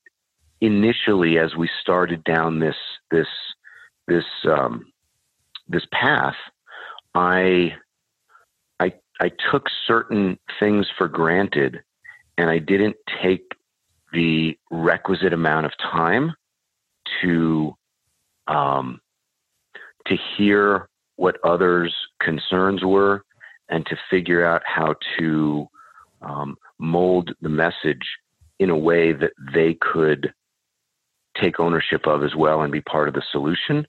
initially 0.61 1.37
as 1.39 1.55
we 1.55 1.69
started 1.81 2.23
down 2.23 2.59
this, 2.59 2.75
this, 3.09 3.27
this, 4.07 4.25
um, 4.45 4.91
this 5.67 5.85
path, 5.91 6.35
I 7.15 7.75
I 9.21 9.29
took 9.51 9.67
certain 9.85 10.39
things 10.59 10.87
for 10.97 11.07
granted 11.07 11.81
and 12.39 12.49
I 12.49 12.57
didn't 12.57 12.95
take 13.21 13.43
the 14.11 14.57
requisite 14.71 15.31
amount 15.31 15.67
of 15.67 15.73
time 15.77 16.33
to 17.21 17.75
um, 18.47 18.99
to 20.07 20.17
hear 20.35 20.89
what 21.17 21.37
others' 21.43 21.95
concerns 22.19 22.83
were 22.83 23.23
and 23.71 23.85
to 23.87 23.97
figure 24.09 24.45
out 24.45 24.61
how 24.65 24.95
to 25.17 25.67
um, 26.21 26.57
mold 26.77 27.31
the 27.41 27.49
message 27.49 28.05
in 28.59 28.69
a 28.69 28.77
way 28.77 29.11
that 29.11 29.31
they 29.53 29.73
could 29.73 30.33
take 31.41 31.59
ownership 31.59 32.05
of 32.05 32.23
as 32.23 32.35
well 32.35 32.61
and 32.61 32.71
be 32.71 32.81
part 32.81 33.07
of 33.07 33.15
the 33.15 33.23
solution. 33.31 33.87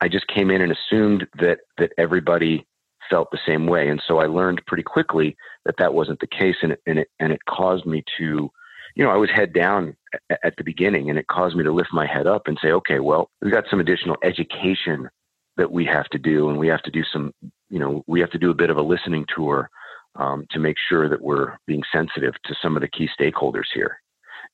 I 0.00 0.08
just 0.08 0.26
came 0.28 0.50
in 0.50 0.62
and 0.62 0.72
assumed 0.72 1.26
that 1.40 1.58
that 1.78 1.92
everybody 1.98 2.66
felt 3.10 3.30
the 3.30 3.38
same 3.46 3.66
way. 3.66 3.88
And 3.88 4.02
so 4.06 4.18
I 4.18 4.26
learned 4.26 4.62
pretty 4.66 4.82
quickly 4.82 5.36
that 5.64 5.76
that 5.78 5.94
wasn't 5.94 6.20
the 6.20 6.26
case. 6.26 6.56
And 6.62 6.72
it, 6.72 6.82
and 6.86 6.98
it, 7.00 7.08
and 7.20 7.32
it 7.32 7.44
caused 7.44 7.86
me 7.86 8.02
to, 8.18 8.50
you 8.94 9.04
know, 9.04 9.10
I 9.10 9.16
was 9.16 9.30
head 9.30 9.52
down 9.52 9.96
at 10.30 10.56
the 10.56 10.64
beginning 10.64 11.10
and 11.10 11.18
it 11.18 11.26
caused 11.26 11.56
me 11.56 11.64
to 11.64 11.72
lift 11.72 11.90
my 11.92 12.06
head 12.06 12.26
up 12.26 12.42
and 12.46 12.58
say, 12.62 12.70
okay, 12.70 13.00
well, 13.00 13.30
we've 13.42 13.52
got 13.52 13.64
some 13.70 13.80
additional 13.80 14.16
education 14.22 15.08
that 15.56 15.70
we 15.70 15.84
have 15.84 16.08
to 16.10 16.18
do. 16.18 16.48
And 16.48 16.58
we 16.58 16.68
have 16.68 16.82
to 16.82 16.90
do 16.90 17.02
some, 17.12 17.32
you 17.70 17.78
know, 17.78 18.02
we 18.06 18.20
have 18.20 18.30
to 18.30 18.38
do 18.38 18.50
a 18.50 18.54
bit 18.54 18.70
of 18.70 18.76
a 18.76 18.82
listening 18.82 19.24
tour 19.34 19.70
um, 20.16 20.46
to 20.50 20.58
make 20.58 20.76
sure 20.88 21.08
that 21.08 21.20
we're 21.20 21.56
being 21.66 21.82
sensitive 21.92 22.34
to 22.44 22.54
some 22.62 22.76
of 22.76 22.82
the 22.82 22.88
key 22.88 23.08
stakeholders 23.18 23.66
here. 23.72 23.98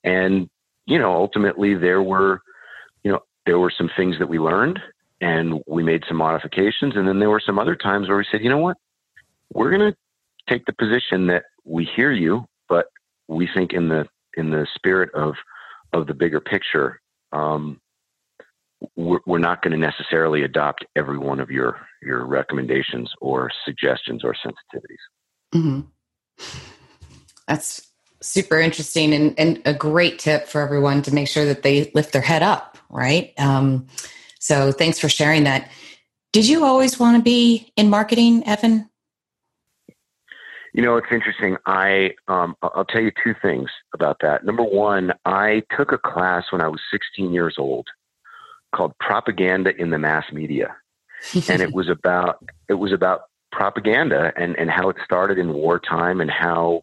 And, 0.04 0.48
you 0.86 0.98
know, 0.98 1.12
ultimately 1.12 1.74
there 1.74 2.02
were, 2.02 2.40
you 3.04 3.12
know, 3.12 3.20
there 3.46 3.58
were 3.58 3.72
some 3.76 3.90
things 3.96 4.18
that 4.18 4.28
we 4.28 4.38
learned 4.38 4.80
and 5.20 5.62
we 5.66 5.82
made 5.82 6.04
some 6.08 6.16
modifications. 6.16 6.96
And 6.96 7.06
then 7.06 7.18
there 7.18 7.30
were 7.30 7.42
some 7.44 7.58
other 7.58 7.76
times 7.76 8.08
where 8.08 8.16
we 8.16 8.26
said, 8.30 8.42
you 8.42 8.48
know 8.48 8.58
what, 8.58 8.76
we're 9.52 9.70
going 9.70 9.92
to 9.92 9.96
take 10.48 10.64
the 10.66 10.72
position 10.72 11.26
that 11.26 11.44
we 11.64 11.84
hear 11.84 12.12
you, 12.12 12.46
but 12.68 12.86
we 13.28 13.48
think 13.54 13.72
in 13.72 13.88
the 13.88 14.06
in 14.36 14.50
the 14.50 14.66
spirit 14.74 15.10
of 15.14 15.34
of 15.92 16.06
the 16.06 16.14
bigger 16.14 16.40
picture, 16.40 17.00
um, 17.32 17.80
we're, 18.96 19.20
we're 19.26 19.38
not 19.38 19.62
going 19.62 19.72
to 19.72 19.78
necessarily 19.78 20.42
adopt 20.42 20.84
every 20.96 21.18
one 21.18 21.40
of 21.40 21.50
your 21.50 21.78
your 22.02 22.26
recommendations 22.26 23.10
or 23.20 23.50
suggestions 23.64 24.24
or 24.24 24.34
sensitivities. 24.34 25.54
Mm-hmm. 25.54 25.80
That's 27.46 27.86
super 28.22 28.58
interesting 28.58 29.12
and, 29.12 29.38
and 29.38 29.62
a 29.64 29.74
great 29.74 30.18
tip 30.18 30.46
for 30.46 30.60
everyone 30.60 31.02
to 31.02 31.14
make 31.14 31.28
sure 31.28 31.44
that 31.46 31.62
they 31.62 31.90
lift 31.94 32.12
their 32.12 32.22
head 32.22 32.42
up, 32.42 32.78
right? 32.88 33.32
Um, 33.38 33.86
so 34.38 34.72
thanks 34.72 34.98
for 34.98 35.08
sharing 35.08 35.44
that. 35.44 35.70
Did 36.32 36.48
you 36.48 36.64
always 36.64 36.98
want 36.98 37.16
to 37.16 37.22
be 37.22 37.72
in 37.76 37.90
marketing, 37.90 38.46
Evan? 38.46 38.88
You 40.72 40.82
know, 40.82 40.96
it's 40.96 41.08
interesting. 41.10 41.56
I 41.66 42.12
um, 42.28 42.54
I'll 42.62 42.84
tell 42.84 43.02
you 43.02 43.10
two 43.24 43.34
things 43.42 43.68
about 43.92 44.18
that. 44.20 44.44
Number 44.44 44.62
one, 44.62 45.12
I 45.24 45.64
took 45.76 45.90
a 45.90 45.98
class 45.98 46.44
when 46.50 46.60
I 46.62 46.68
was 46.68 46.80
16 46.92 47.32
years 47.32 47.56
old 47.58 47.88
called 48.74 48.92
Propaganda 48.98 49.74
in 49.76 49.90
the 49.90 49.98
Mass 49.98 50.24
Media, 50.32 50.76
and 51.48 51.62
it 51.62 51.72
was 51.72 51.88
about 51.88 52.44
it 52.68 52.74
was 52.74 52.92
about 52.92 53.22
propaganda 53.52 54.32
and 54.36 54.56
and 54.56 54.70
how 54.70 54.88
it 54.88 54.96
started 55.04 55.38
in 55.38 55.52
wartime 55.52 56.20
and 56.20 56.30
how 56.30 56.82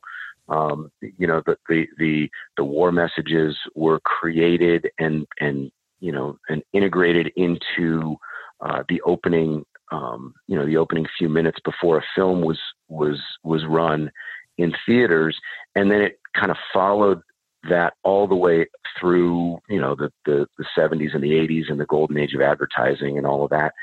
um, 0.50 0.92
you 1.02 1.28
know 1.28 1.42
the, 1.46 1.58
the 1.70 1.88
the 1.98 2.30
the 2.58 2.64
war 2.64 2.92
messages 2.92 3.56
were 3.76 4.00
created 4.02 4.90
and 5.00 5.26
and 5.40 5.72
you 6.00 6.12
know, 6.12 6.38
and 6.50 6.64
integrated 6.74 7.32
into 7.36 8.18
uh, 8.62 8.84
the 8.90 9.02
opening, 9.02 9.66
um, 9.92 10.34
you 10.48 10.58
know, 10.58 10.66
the 10.66 10.78
opening 10.78 11.06
few 11.18 11.30
minutes 11.30 11.60
before 11.64 11.98
a 11.98 12.06
film 12.16 12.42
was 12.42 12.60
was 12.88 13.20
was 13.44 13.66
run 13.66 14.12
in 14.58 14.74
theaters, 14.86 15.38
and 15.76 15.92
then 15.92 16.02
it 16.02 16.20
kind 16.36 16.52
of 16.52 16.58
followed 16.74 17.22
that 17.70 17.94
all 18.04 18.28
the 18.28 18.36
way 18.36 18.68
through, 19.00 19.60
you 19.70 19.80
know, 19.80 19.96
the, 19.96 20.12
the, 20.26 20.48
the 20.58 20.66
70s 20.78 21.14
and 21.14 21.24
the 21.24 21.32
80s 21.32 21.70
and 21.70 21.80
the 21.80 21.86
golden 21.86 22.18
age 22.18 22.34
of 22.34 22.42
advertising 22.42 23.18
and 23.18 23.26
all 23.26 23.44
of 23.44 23.50
that. 23.52 23.74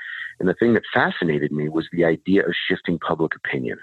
And 0.41 0.49
the 0.49 0.55
thing 0.55 0.75
that 0.75 0.83
fascinated 0.93 1.53
me 1.53 1.69
was 1.69 1.87
the 1.93 2.05
idea 2.05 2.45
of 2.45 2.55
shifting 2.69 2.99
public 2.99 3.33
opinion. 3.37 3.79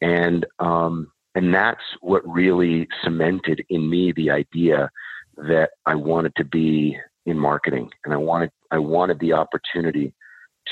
And 0.00 0.46
um, 0.58 1.12
and 1.34 1.54
that's 1.54 1.82
what 2.00 2.26
really 2.26 2.88
cemented 3.04 3.64
in 3.68 3.88
me 3.88 4.12
the 4.12 4.30
idea 4.30 4.90
that 5.36 5.70
I 5.86 5.94
wanted 5.94 6.34
to 6.36 6.44
be 6.44 6.98
in 7.26 7.38
marketing 7.38 7.90
and 8.04 8.12
I 8.12 8.16
wanted 8.16 8.50
I 8.70 8.78
wanted 8.78 9.20
the 9.20 9.34
opportunity 9.34 10.14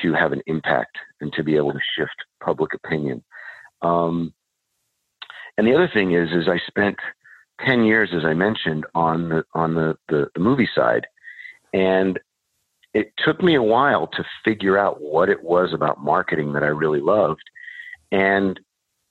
to 0.03 0.13
have 0.13 0.33
an 0.33 0.43
impact 0.47 0.97
and 1.21 1.33
to 1.35 1.43
be 1.43 1.57
able 1.57 1.73
to 1.73 1.79
shift 1.97 2.17
public 2.43 2.75
opinion. 2.75 3.23
Um, 3.83 4.35
and 5.57 5.67
the 5.67 5.75
other 5.75 5.91
thing 5.93 6.13
is, 6.13 6.31
is 6.33 6.49
I 6.49 6.59
spent 6.67 6.97
10 7.65 7.85
years, 7.85 8.11
as 8.15 8.25
I 8.25 8.35
mentioned, 8.35 8.85
on 8.95 9.29
the, 9.29 9.45
on 9.55 9.75
the, 9.75 9.97
the, 10.09 10.29
the 10.35 10.41
movie 10.41 10.69
side. 10.75 11.07
And 11.73 12.19
it 12.95 13.13
took 13.19 13.43
me 13.43 13.55
a 13.55 13.63
while 13.63 14.07
to 14.09 14.25
figure 14.45 14.79
out 14.79 15.01
what 15.01 15.29
it 15.29 15.43
was 15.43 15.73
about 15.73 16.03
marketing 16.03 16.53
that 16.55 16.63
I 16.63 16.69
really 16.69 17.01
loved. 17.01 17.43
And 18.11 18.59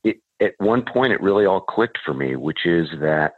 it, 0.04 0.18
at 0.42 0.54
one 0.58 0.84
point, 0.84 1.14
it 1.14 1.22
really 1.22 1.46
all 1.46 1.62
clicked 1.62 2.00
for 2.04 2.14
me, 2.14 2.36
which 2.36 2.66
is 2.66 2.88
that 3.00 3.36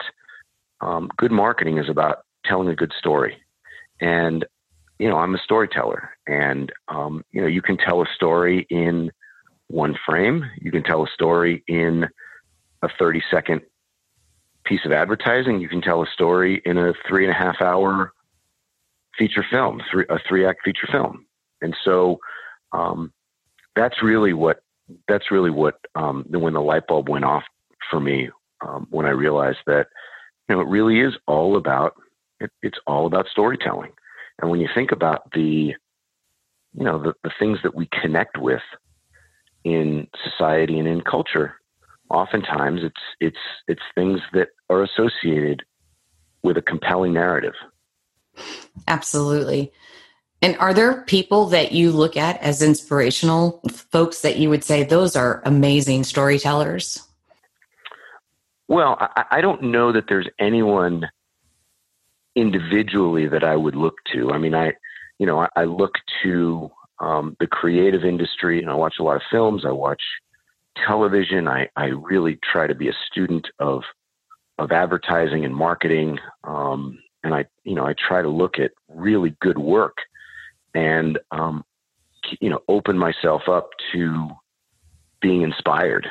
um, 0.82 1.10
good 1.17 1.32
marketing 1.32 1.78
is 1.78 1.89
about 1.89 2.20
telling 2.46 2.70
a 2.70 2.76
good 2.76 2.93
story. 2.98 3.38
And, 4.00 4.46
you 5.00 5.10
know, 5.10 5.17
I'm 5.17 5.36
a 5.36 5.39
storyteller. 5.39 6.12
And, 6.28 6.72
um, 6.88 7.26
you 7.32 7.41
know, 7.41 7.48
you 7.48 7.62
can 7.62 7.78
tell 7.78 8.02
a 8.02 8.08
story 8.15 8.65
in 8.70 9.12
one 9.67 9.98
frame, 10.06 10.46
you 10.62 10.72
can 10.72 10.84
tell 10.84 11.04
a 11.04 11.10
story 11.13 11.63
in 11.67 12.08
a 12.84 12.89
30 12.98 13.22
second 13.30 13.62
piece 14.67 14.86
of 14.86 14.91
advertising. 14.91 15.60
You 15.60 15.69
can 15.69 15.82
tell 15.82 16.03
a 16.03 16.08
story 16.08 16.62
in 16.65 16.77
a 16.77 16.93
three 17.08 17.25
and 17.25 17.34
a 17.34 17.38
half 17.38 17.62
hour 17.62 18.13
feature 19.17 19.45
film, 19.49 19.82
three, 19.91 20.06
a 20.10 20.19
three 20.27 20.45
act 20.45 20.60
feature 20.63 20.88
film. 20.91 21.25
And 21.62 21.75
so 21.84 22.19
um, 22.71 23.12
that's 23.75 24.03
really 24.03 24.34
what 24.34 24.62
that's 25.08 25.32
really 25.32 25.49
what 25.49 25.80
um, 25.95 26.25
when 26.30 26.53
the 26.53 26.62
light 26.62 26.88
bulb 26.88 27.10
went 27.10 27.25
off 27.25 27.43
for 27.89 27.99
me 27.99 28.30
um, 28.62 28.88
when 28.89 29.06
I 29.06 29.10
realized 29.10 29.60
that 29.67 29.88
you 30.47 30.56
know 30.56 30.62
it 30.62 30.67
really 30.67 30.99
is 30.99 31.13
all 31.27 31.58
about 31.58 31.93
it, 32.39 32.51
it's 32.62 32.80
all 32.86 33.06
about 33.06 33.27
storytelling. 33.27 33.91
And 34.39 34.51
when 34.51 34.60
you 34.60 34.69
think 34.73 34.91
about 34.91 35.32
the 35.34 35.73
you 36.73 36.84
know 36.84 37.01
the, 37.01 37.13
the 37.23 37.32
things 37.39 37.60
that 37.63 37.75
we 37.75 37.88
connect 37.88 38.38
with 38.38 38.62
in 39.63 40.08
society 40.23 40.80
and 40.80 40.88
in 40.88 41.01
culture, 41.01 41.56
oftentimes 42.10 42.82
it's 42.84 43.02
it's 43.20 43.38
it's 43.67 43.82
things 43.96 44.20
that 44.34 44.50
are 44.70 44.84
associated 44.84 45.63
with 46.43 46.58
a 46.58 46.62
compelling 46.62 47.13
narrative. 47.13 47.54
Absolutely. 48.88 49.72
And 50.41 50.56
are 50.58 50.74
there 50.74 51.02
people 51.02 51.48
that 51.48 51.72
you 51.72 51.91
look 51.91 52.15
at 52.15 52.39
as 52.41 52.62
inspirational 52.62 53.62
folks 53.91 54.22
that 54.22 54.38
you 54.38 54.50
would 54.50 54.63
say 54.63 54.84
those 54.84 55.15
are 55.15 55.41
amazing 55.46 56.04
storytellers? 56.04 57.02
Well, 58.67 58.98
I, 59.00 59.26
I 59.32 59.41
don't 59.41 59.63
know 59.63 59.91
that 59.91 60.06
there's 60.08 60.28
anyone 60.38 61.10
individually 62.36 63.28
that 63.28 63.43
I 63.43 63.56
would 63.56 63.76
look 63.76 63.96
to. 64.13 64.32
I 64.32 64.38
mean, 64.38 64.54
I, 64.54 64.74
you 65.17 65.26
know, 65.26 65.39
I, 65.39 65.48
I 65.56 65.63
look 65.63 65.96
to 66.24 66.70
um, 67.00 67.36
the 67.39 67.48
creative 67.48 68.04
industry 68.04 68.62
and 68.62 68.70
I 68.70 68.76
watch 68.76 68.96
a 69.00 69.04
lot 69.04 69.15
of 69.15 69.24
films. 69.32 69.65
I 69.65 69.72
watch 69.72 70.02
television. 70.86 71.48
I, 71.48 71.70
I 71.76 71.86
really 71.86 72.40
try 72.44 72.68
to 72.68 72.76
be 72.76 72.90
a 72.90 72.94
student 73.10 73.48
of 73.60 73.84
of 74.60 74.72
advertising 74.72 75.46
and 75.46 75.56
marketing, 75.56 76.18
um, 76.44 77.00
and 77.24 77.34
I 77.34 77.46
you 77.63 77.76
know 77.76 77.86
I 77.86 77.94
try 77.94 78.22
to 78.22 78.30
look 78.30 78.60
at 78.60 78.72
really 78.88 79.36
good 79.40 79.58
work 79.58 79.98
and 80.74 81.20
um, 81.32 81.63
you 82.40 82.50
know 82.50 82.62
open 82.68 82.98
myself 82.98 83.44
up 83.48 83.70
to 83.94 84.30
being 85.20 85.42
inspired 85.42 86.08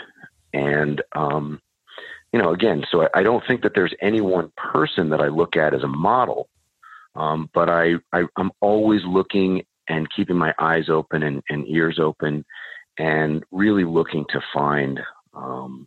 and 0.53 1.03
um, 1.15 1.61
you 2.33 2.41
know 2.41 2.53
again 2.53 2.85
so 2.91 3.03
I, 3.03 3.09
I, 3.15 3.23
don't 3.23 3.45
think 3.47 3.63
that 3.63 3.73
there's 3.75 3.95
any 4.01 4.21
one 4.21 4.51
person 4.57 5.11
that 5.11 5.21
I 5.21 5.29
look 5.29 5.57
at 5.57 5.75
as 5.75 5.83
a 5.83 5.89
model 5.89 6.49
um, 7.15 7.49
but 7.55 7.71
I, 7.71 7.95
I 8.13 8.25
am 8.39 8.51
always 8.61 9.03
looking 9.05 9.65
and 9.89 10.09
keeping 10.15 10.37
my 10.37 10.53
eyes 10.59 10.89
open 10.89 11.23
and, 11.23 11.43
and 11.49 11.67
ears 11.69 11.99
open 12.01 12.45
and 12.99 13.45
really 13.51 13.85
looking 13.85 14.25
to 14.31 14.41
find, 14.53 15.01
um, 15.35 15.87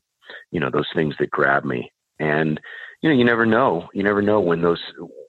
you 0.52 0.60
know, 0.60 0.70
those 0.70 0.88
things 0.94 1.16
that 1.20 1.32
grab 1.32 1.66
me. 1.66 1.92
And 2.20 2.60
you 3.02 3.10
know, 3.10 3.16
you 3.16 3.24
never 3.24 3.46
know. 3.46 3.90
You 3.94 4.04
never 4.04 4.22
know 4.22 4.40
when 4.40 4.62
those 4.62 4.82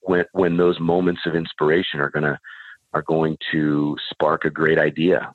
when 0.03 0.25
when 0.33 0.57
those 0.57 0.81
moments 0.81 1.23
of 1.27 1.35
inspiration 1.35 2.01
are 2.01 2.11
gonna 2.11 2.39
are 2.93 3.03
going 3.03 3.37
to 3.53 3.97
spark 4.11 4.45
a 4.45 4.51
great 4.51 4.79
idea. 4.79 5.33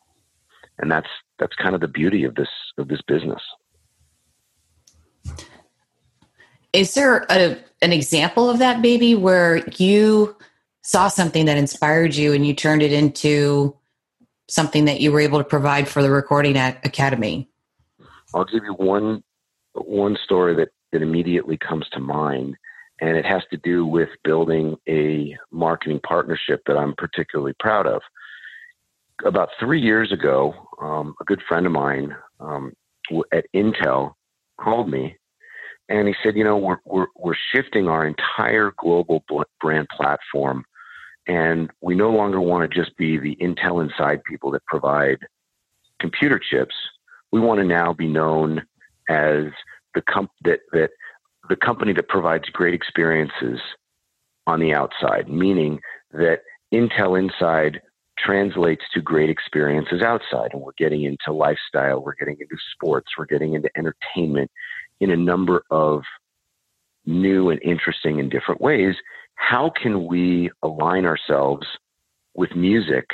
And 0.80 0.92
that's 0.92 1.08
that's 1.40 1.56
kind 1.56 1.76
of 1.76 1.82
the 1.82 1.88
beauty 1.88 2.26
of 2.26 2.36
this 2.36 2.50
of 2.78 2.88
this 2.88 3.02
business. 3.08 3.42
Is 6.74 6.94
there 6.94 7.26
a, 7.30 7.58
an 7.82 7.94
example 7.94 8.50
of 8.50 8.60
that, 8.60 8.82
baby, 8.82 9.16
where 9.16 9.66
you 9.78 10.36
saw 10.82 11.08
something 11.08 11.46
that 11.46 11.58
inspired 11.58 12.14
you 12.14 12.34
and 12.34 12.46
you 12.46 12.54
turned 12.54 12.84
it 12.84 12.92
into 12.92 13.76
something 14.48 14.86
that 14.86 15.02
you 15.02 15.12
were 15.12 15.20
able 15.20 15.40
to 15.40 15.44
provide 15.44 15.88
for 15.88 16.02
the 16.02 16.10
recording 16.10 16.58
academy? 16.58 17.50
I'll 18.34 18.46
give 18.46 18.64
you 18.64 18.74
one 18.74 19.24
one 19.74 20.18
story 20.24 20.56
that, 20.56 20.70
that 20.94 21.02
immediately 21.02 21.58
comes 21.58 21.86
to 21.92 22.00
mind, 22.00 22.56
and 23.02 23.18
it 23.18 23.26
has 23.26 23.44
to 23.52 23.58
do 23.58 23.86
with 23.86 24.10
building 24.24 24.78
a 24.88 25.38
marketing 25.52 26.00
partnership 26.08 26.62
that 26.68 26.78
I'm 26.78 26.96
particularly 26.96 27.54
proud 27.60 27.86
of. 27.86 28.02
About 29.26 29.50
three 29.60 29.82
years 29.82 30.12
ago, 30.12 30.54
um, 30.82 31.14
a 31.20 31.26
good 31.26 31.42
friend 31.48 31.66
of 31.66 31.72
mine 31.74 32.16
um, 32.40 32.74
at 33.34 33.46
Intel 33.54 34.14
called 34.58 34.90
me 34.90 35.18
and 35.90 36.08
he 36.08 36.16
said, 36.24 36.36
"You 36.36 36.44
know, 36.44 36.58
we're 36.58 36.78
we're, 36.86 37.08
we're 37.16 37.36
shifting 37.54 37.88
our 37.88 38.06
entire 38.06 38.74
global 38.78 39.24
brand 39.62 39.88
platform 39.90 40.66
and 41.28 41.70
we 41.82 41.96
no 41.96 42.12
longer 42.12 42.40
want 42.40 42.70
to 42.70 42.84
just 42.84 42.96
be 42.98 43.18
the 43.18 43.36
Intel 43.38 43.84
Inside 43.84 44.24
people 44.24 44.52
that 44.52 44.66
provide 44.66 45.18
computer 46.00 46.40
chips. 46.40 46.76
We 47.32 47.40
want 47.40 47.60
to 47.60 47.66
now 47.66 47.94
be 47.94 48.08
known 48.08 48.64
as 49.10 49.46
the 49.94 50.02
comp- 50.02 50.32
that, 50.44 50.60
that 50.72 50.92
the 51.50 51.56
company 51.56 51.94
that 51.94 52.08
provides 52.08 52.46
great 52.50 52.74
experiences 52.74 53.60
on 54.48 54.60
the 54.60 54.74
outside, 54.74 55.30
meaning 55.30 55.80
that 56.12 56.42
Intel 56.74 57.20
Inside 57.20 57.82
translates 58.18 58.84
to 58.94 59.02
great 59.02 59.30
experiences 59.30 60.02
outside. 60.02 60.52
And 60.54 60.62
we're 60.62 60.72
getting 60.78 61.04
into 61.04 61.32
lifestyle, 61.32 62.02
we're 62.02 62.16
getting 62.16 62.38
into 62.40 62.56
sports, 62.74 63.12
we're 63.18 63.26
getting 63.26 63.54
into 63.54 63.70
entertainment 63.78 64.50
in 65.00 65.12
a 65.12 65.18
number 65.18 65.64
of 65.72 66.04
new 67.06 67.50
and 67.50 67.62
interesting 67.62 68.20
and 68.20 68.32
different 68.32 68.62
ways 68.62 68.96
how 69.36 69.72
can 69.82 70.08
we 70.08 70.50
align 70.64 71.06
ourselves 71.06 71.66
with 72.34 72.56
music 72.56 73.06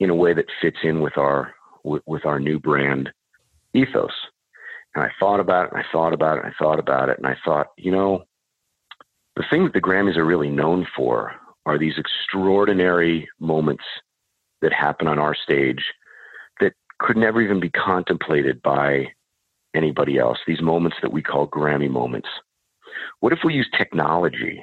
in 0.00 0.10
a 0.10 0.14
way 0.14 0.34
that 0.34 0.46
fits 0.60 0.78
in 0.82 1.00
with 1.00 1.16
our 1.16 1.54
with, 1.84 2.02
with 2.06 2.26
our 2.26 2.38
new 2.38 2.58
brand 2.58 3.10
ethos? 3.74 4.12
And 4.94 5.04
I 5.04 5.10
thought 5.20 5.40
about 5.40 5.66
it, 5.66 5.72
and 5.72 5.82
I 5.82 5.84
thought 5.92 6.12
about 6.12 6.38
it, 6.38 6.44
and 6.44 6.52
I 6.52 6.56
thought 6.62 6.78
about 6.78 7.08
it, 7.08 7.18
and 7.18 7.26
I 7.26 7.36
thought, 7.44 7.68
you 7.76 7.92
know, 7.92 8.24
the 9.36 9.44
thing 9.50 9.64
that 9.64 9.74
the 9.74 9.80
Grammys 9.80 10.16
are 10.16 10.24
really 10.24 10.48
known 10.48 10.86
for 10.96 11.34
are 11.66 11.78
these 11.78 11.98
extraordinary 11.98 13.28
moments 13.38 13.84
that 14.62 14.72
happen 14.72 15.06
on 15.06 15.18
our 15.18 15.34
stage 15.34 15.84
that 16.60 16.72
could 16.98 17.16
never 17.16 17.42
even 17.42 17.60
be 17.60 17.68
contemplated 17.68 18.62
by 18.62 19.08
anybody 19.74 20.18
else. 20.18 20.38
These 20.46 20.62
moments 20.62 20.96
that 21.02 21.12
we 21.12 21.22
call 21.22 21.46
Grammy 21.46 21.90
moments. 21.90 22.28
What 23.20 23.34
if 23.34 23.40
we 23.44 23.52
use 23.52 23.68
technology 23.76 24.62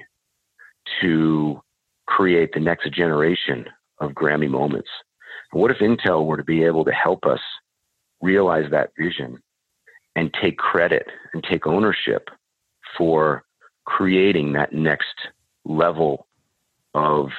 to 1.01 1.61
create 2.07 2.53
the 2.53 2.59
next 2.59 2.91
generation 2.91 3.65
of 3.99 4.11
Grammy 4.11 4.49
moments. 4.49 4.89
What 5.51 5.71
if 5.71 5.77
Intel 5.77 6.25
were 6.25 6.37
to 6.37 6.43
be 6.43 6.63
able 6.63 6.85
to 6.85 6.91
help 6.91 7.25
us 7.25 7.39
realize 8.21 8.69
that 8.71 8.91
vision 8.97 9.41
and 10.15 10.33
take 10.41 10.57
credit 10.57 11.07
and 11.33 11.43
take 11.43 11.67
ownership 11.67 12.29
for 12.97 13.43
creating 13.85 14.53
that 14.53 14.73
next 14.73 15.15
level 15.65 16.27
of 16.93 17.29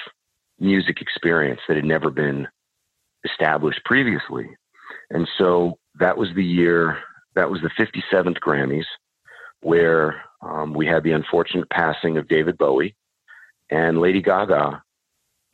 music 0.59 1.01
experience 1.01 1.61
that 1.69 1.77
had 1.77 1.85
never 1.85 2.11
been 2.11 2.49
established 3.25 3.85
previously? 3.85 4.49
And 5.11 5.29
so 5.39 5.79
that 5.99 6.17
was 6.17 6.29
the 6.35 6.45
year, 6.45 6.99
that 7.35 7.51
was 7.51 7.61
the 7.63 7.71
57th 7.71 8.39
Grammys, 8.39 8.87
where 9.61 10.23
um, 10.43 10.75
we 10.75 10.87
had 10.87 11.03
the 11.03 11.13
unfortunate 11.13 11.69
passing 11.71 12.17
of 12.17 12.29
David 12.29 12.59
Bowie 12.59 12.95
and 13.71 14.01
Lady 14.01 14.23
Gaga 14.23 14.83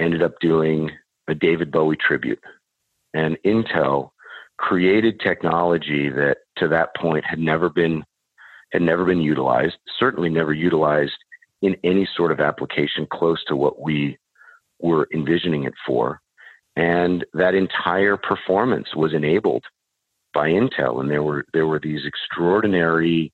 ended 0.01 0.23
up 0.23 0.33
doing 0.41 0.91
a 1.29 1.35
David 1.35 1.71
Bowie 1.71 1.97
tribute. 1.97 2.43
And 3.15 3.37
Intel 3.45 4.11
created 4.59 5.21
technology 5.21 6.09
that 6.11 6.39
to 6.57 6.69
that 6.69 6.95
point 6.97 7.25
had 7.25 7.39
never 7.39 7.69
been 7.69 8.05
had 8.73 8.83
never 8.83 9.05
been 9.05 9.21
utilized, 9.21 9.77
certainly 9.99 10.29
never 10.29 10.53
utilized 10.53 11.17
in 11.61 11.77
any 11.83 12.09
sort 12.17 12.31
of 12.31 12.41
application 12.41 13.07
close 13.11 13.43
to 13.45 13.57
what 13.57 13.81
we 13.81 14.17
were 14.79 15.09
envisioning 15.13 15.65
it 15.65 15.75
for. 15.85 16.21
And 16.77 17.25
that 17.35 17.55
entire 17.55 18.17
performance 18.17 18.95
was 18.95 19.13
enabled 19.13 19.65
by 20.33 20.49
Intel. 20.49 21.01
And 21.01 21.11
there 21.11 21.23
were 21.23 21.45
there 21.53 21.67
were 21.67 21.81
these 21.81 22.03
extraordinary 22.07 23.33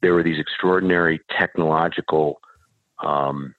there 0.00 0.14
were 0.14 0.22
these 0.22 0.40
extraordinary 0.40 1.20
technological 1.38 2.40
um, 3.04 3.54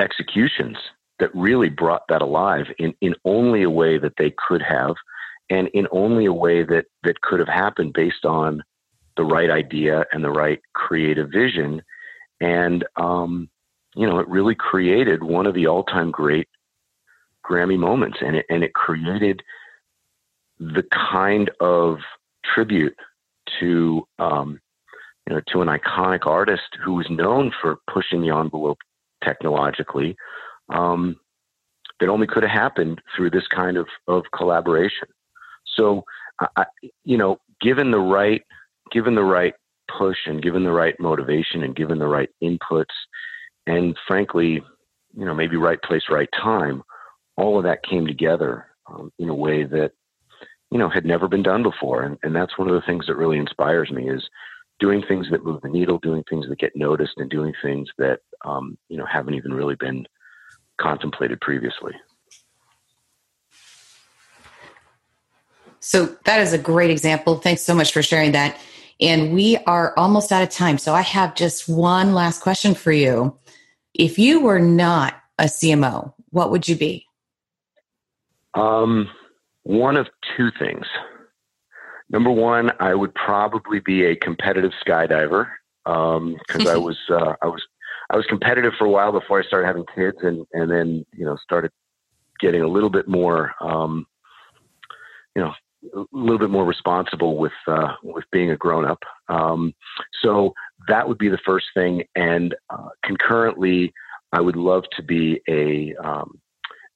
executions 0.00 0.76
that 1.18 1.34
really 1.34 1.68
brought 1.68 2.02
that 2.08 2.22
alive 2.22 2.66
in, 2.78 2.94
in 3.00 3.14
only 3.24 3.62
a 3.62 3.70
way 3.70 3.98
that 3.98 4.14
they 4.18 4.34
could 4.48 4.62
have 4.62 4.94
and 5.50 5.68
in 5.68 5.86
only 5.92 6.26
a 6.26 6.32
way 6.32 6.62
that, 6.62 6.86
that 7.02 7.20
could 7.20 7.38
have 7.38 7.48
happened 7.48 7.92
based 7.92 8.24
on 8.24 8.62
the 9.16 9.24
right 9.24 9.50
idea 9.50 10.04
and 10.12 10.24
the 10.24 10.30
right 10.30 10.60
creative 10.74 11.30
vision. 11.30 11.82
And, 12.40 12.84
um, 12.96 13.50
you 13.94 14.06
know, 14.06 14.18
it 14.18 14.28
really 14.28 14.54
created 14.54 15.22
one 15.22 15.46
of 15.46 15.54
the 15.54 15.66
all 15.66 15.84
time 15.84 16.10
great 16.10 16.48
Grammy 17.44 17.78
moments. 17.78 18.18
And 18.24 18.36
it, 18.36 18.46
and 18.48 18.64
it 18.64 18.72
created 18.72 19.42
the 20.58 20.84
kind 21.12 21.50
of 21.60 21.98
tribute 22.54 22.96
to, 23.58 24.06
um, 24.18 24.60
you 25.26 25.34
know, 25.34 25.42
to 25.48 25.60
an 25.60 25.68
iconic 25.68 26.26
artist 26.26 26.76
who 26.82 26.94
was 26.94 27.06
known 27.10 27.52
for 27.60 27.76
pushing 27.92 28.22
the 28.22 28.34
envelope 28.34 28.78
technologically, 29.24 30.16
um, 30.68 31.16
that 31.98 32.08
only 32.08 32.26
could 32.26 32.42
have 32.42 32.52
happened 32.52 33.00
through 33.14 33.30
this 33.30 33.46
kind 33.48 33.76
of, 33.76 33.86
of 34.08 34.24
collaboration. 34.34 35.08
So, 35.76 36.04
I, 36.56 36.64
you 37.04 37.18
know, 37.18 37.38
given 37.60 37.90
the 37.90 37.98
right, 37.98 38.42
given 38.90 39.14
the 39.14 39.22
right 39.22 39.54
push 39.98 40.16
and 40.26 40.42
given 40.42 40.64
the 40.64 40.72
right 40.72 40.98
motivation 40.98 41.62
and 41.62 41.76
given 41.76 41.98
the 41.98 42.06
right 42.06 42.30
inputs, 42.42 42.84
and 43.66 43.96
frankly, 44.08 44.62
you 45.14 45.24
know, 45.24 45.34
maybe 45.34 45.56
right 45.56 45.80
place, 45.82 46.04
right 46.10 46.28
time, 46.40 46.82
all 47.36 47.58
of 47.58 47.64
that 47.64 47.82
came 47.82 48.06
together 48.06 48.66
um, 48.86 49.12
in 49.18 49.28
a 49.28 49.34
way 49.34 49.64
that, 49.64 49.92
you 50.70 50.78
know, 50.78 50.88
had 50.88 51.04
never 51.04 51.28
been 51.28 51.42
done 51.42 51.62
before. 51.62 52.02
And, 52.02 52.16
and 52.22 52.34
that's 52.34 52.56
one 52.56 52.68
of 52.68 52.74
the 52.74 52.86
things 52.86 53.06
that 53.06 53.16
really 53.16 53.38
inspires 53.38 53.90
me 53.90 54.08
is 54.08 54.22
doing 54.80 55.02
things 55.06 55.26
that 55.30 55.44
move 55.44 55.60
the 55.62 55.68
needle, 55.68 55.98
doing 55.98 56.24
things 56.28 56.48
that 56.48 56.58
get 56.58 56.74
noticed, 56.74 57.12
and 57.18 57.30
doing 57.30 57.52
things 57.62 57.88
that, 57.98 58.20
um, 58.44 58.76
you 58.88 58.96
know, 58.96 59.06
haven't 59.06 59.34
even 59.34 59.52
really 59.52 59.76
been 59.76 60.06
contemplated 60.80 61.40
previously. 61.40 61.92
So 65.80 66.16
that 66.24 66.40
is 66.40 66.52
a 66.52 66.58
great 66.58 66.90
example. 66.90 67.36
Thanks 67.36 67.62
so 67.62 67.74
much 67.74 67.92
for 67.92 68.02
sharing 68.02 68.32
that. 68.32 68.58
And 69.00 69.32
we 69.32 69.56
are 69.66 69.94
almost 69.96 70.30
out 70.30 70.42
of 70.42 70.50
time. 70.50 70.76
So 70.76 70.94
I 70.94 71.00
have 71.02 71.34
just 71.34 71.68
one 71.68 72.12
last 72.12 72.42
question 72.42 72.74
for 72.74 72.92
you. 72.92 73.36
If 73.94 74.18
you 74.18 74.40
were 74.40 74.58
not 74.58 75.14
a 75.38 75.44
CMO, 75.44 76.12
what 76.30 76.50
would 76.50 76.68
you 76.68 76.76
be? 76.76 77.06
Um, 78.54 79.08
one 79.62 79.96
of 79.96 80.06
two 80.36 80.50
things. 80.58 80.84
Number 82.10 82.30
one, 82.30 82.72
I 82.80 82.94
would 82.94 83.14
probably 83.14 83.78
be 83.78 84.04
a 84.04 84.16
competitive 84.16 84.72
skydiver 84.84 85.48
because 85.84 86.16
um, 86.16 86.68
I 86.68 86.76
was 86.76 86.98
uh, 87.08 87.34
I 87.40 87.46
was 87.46 87.62
I 88.10 88.16
was 88.16 88.26
competitive 88.26 88.72
for 88.76 88.86
a 88.86 88.90
while 88.90 89.12
before 89.12 89.40
I 89.40 89.46
started 89.46 89.66
having 89.66 89.84
kids, 89.94 90.18
and 90.22 90.44
and 90.52 90.70
then 90.70 91.06
you 91.16 91.24
know 91.24 91.36
started 91.36 91.70
getting 92.40 92.62
a 92.62 92.68
little 92.68 92.90
bit 92.90 93.06
more 93.06 93.54
um, 93.60 94.06
you 95.36 95.42
know 95.42 95.52
a 95.94 96.04
little 96.12 96.38
bit 96.38 96.50
more 96.50 96.64
responsible 96.64 97.36
with 97.38 97.52
uh, 97.68 97.94
with 98.02 98.24
being 98.32 98.50
a 98.50 98.56
grown 98.56 98.84
up. 98.84 99.02
Um, 99.28 99.72
so 100.20 100.52
that 100.88 101.08
would 101.08 101.18
be 101.18 101.28
the 101.28 101.38
first 101.46 101.66
thing, 101.74 102.02
and 102.16 102.56
uh, 102.70 102.88
concurrently, 103.04 103.92
I 104.32 104.40
would 104.40 104.56
love 104.56 104.84
to 104.96 105.02
be 105.02 105.40
a 105.48 105.94
um, 106.04 106.40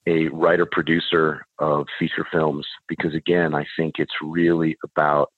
a 0.06 0.28
writer 0.28 0.66
producer 0.70 1.46
of 1.58 1.86
feature 1.98 2.26
films 2.30 2.66
because 2.88 3.14
again, 3.14 3.54
I 3.54 3.64
think 3.76 3.94
it's 3.98 4.12
really 4.22 4.76
about 4.84 5.30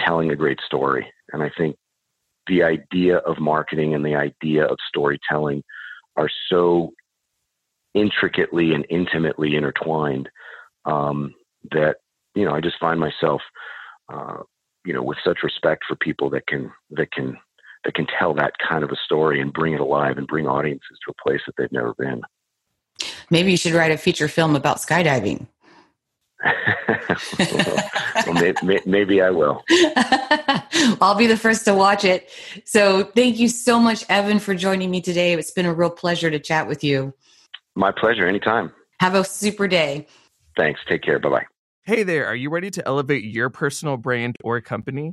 telling 0.00 0.30
a 0.30 0.36
great 0.36 0.60
story, 0.64 1.10
and 1.32 1.42
I 1.42 1.50
think 1.56 1.76
the 2.46 2.62
idea 2.62 3.18
of 3.18 3.40
marketing 3.40 3.94
and 3.94 4.04
the 4.04 4.14
idea 4.14 4.64
of 4.64 4.76
storytelling 4.88 5.62
are 6.16 6.30
so 6.48 6.92
intricately 7.94 8.72
and 8.72 8.86
intimately 8.88 9.56
intertwined 9.56 10.28
um, 10.84 11.34
that 11.72 11.96
you 12.36 12.44
know, 12.44 12.54
I 12.54 12.60
just 12.60 12.78
find 12.78 13.00
myself, 13.00 13.40
uh, 14.12 14.42
you 14.84 14.92
know, 14.92 15.02
with 15.02 15.18
such 15.24 15.38
respect 15.42 15.84
for 15.88 15.96
people 15.96 16.30
that 16.30 16.46
can 16.46 16.70
that 16.90 17.10
can 17.10 17.36
that 17.84 17.94
can 17.94 18.06
tell 18.18 18.34
that 18.34 18.52
kind 18.68 18.84
of 18.84 18.90
a 18.90 18.96
story 19.04 19.40
and 19.40 19.52
bring 19.52 19.72
it 19.72 19.80
alive 19.80 20.18
and 20.18 20.26
bring 20.26 20.46
audiences 20.46 20.98
to 21.04 21.12
a 21.12 21.28
place 21.28 21.40
that 21.46 21.54
they've 21.56 21.72
never 21.72 21.94
been. 21.98 22.20
Maybe 23.30 23.50
you 23.50 23.56
should 23.56 23.72
write 23.72 23.90
a 23.90 23.98
feature 23.98 24.28
film 24.28 24.56
about 24.56 24.78
skydiving. 24.78 25.46
well, 28.26 28.34
maybe, 28.34 28.80
maybe, 28.86 29.22
I 29.22 29.30
will. 29.30 29.64
I'll 31.00 31.16
be 31.16 31.26
the 31.26 31.36
first 31.36 31.64
to 31.64 31.74
watch 31.74 32.04
it. 32.04 32.28
So, 32.64 33.04
thank 33.04 33.38
you 33.38 33.48
so 33.48 33.80
much, 33.80 34.04
Evan, 34.08 34.38
for 34.38 34.54
joining 34.54 34.90
me 34.90 35.00
today. 35.00 35.32
It's 35.32 35.50
been 35.50 35.66
a 35.66 35.74
real 35.74 35.90
pleasure 35.90 36.30
to 36.30 36.38
chat 36.38 36.68
with 36.68 36.84
you. 36.84 37.14
My 37.74 37.92
pleasure. 37.92 38.26
Anytime. 38.26 38.72
Have 39.00 39.14
a 39.14 39.24
super 39.24 39.66
day. 39.68 40.06
Thanks. 40.56 40.80
Take 40.88 41.02
care. 41.02 41.18
Bye 41.18 41.28
bye. 41.28 41.46
Hey 41.84 42.02
there, 42.02 42.26
are 42.26 42.34
you 42.34 42.50
ready 42.50 42.68
to 42.70 42.84
elevate 42.84 43.22
your 43.22 43.48
personal 43.48 43.96
brand 43.96 44.34
or 44.42 44.60
company? 44.60 45.12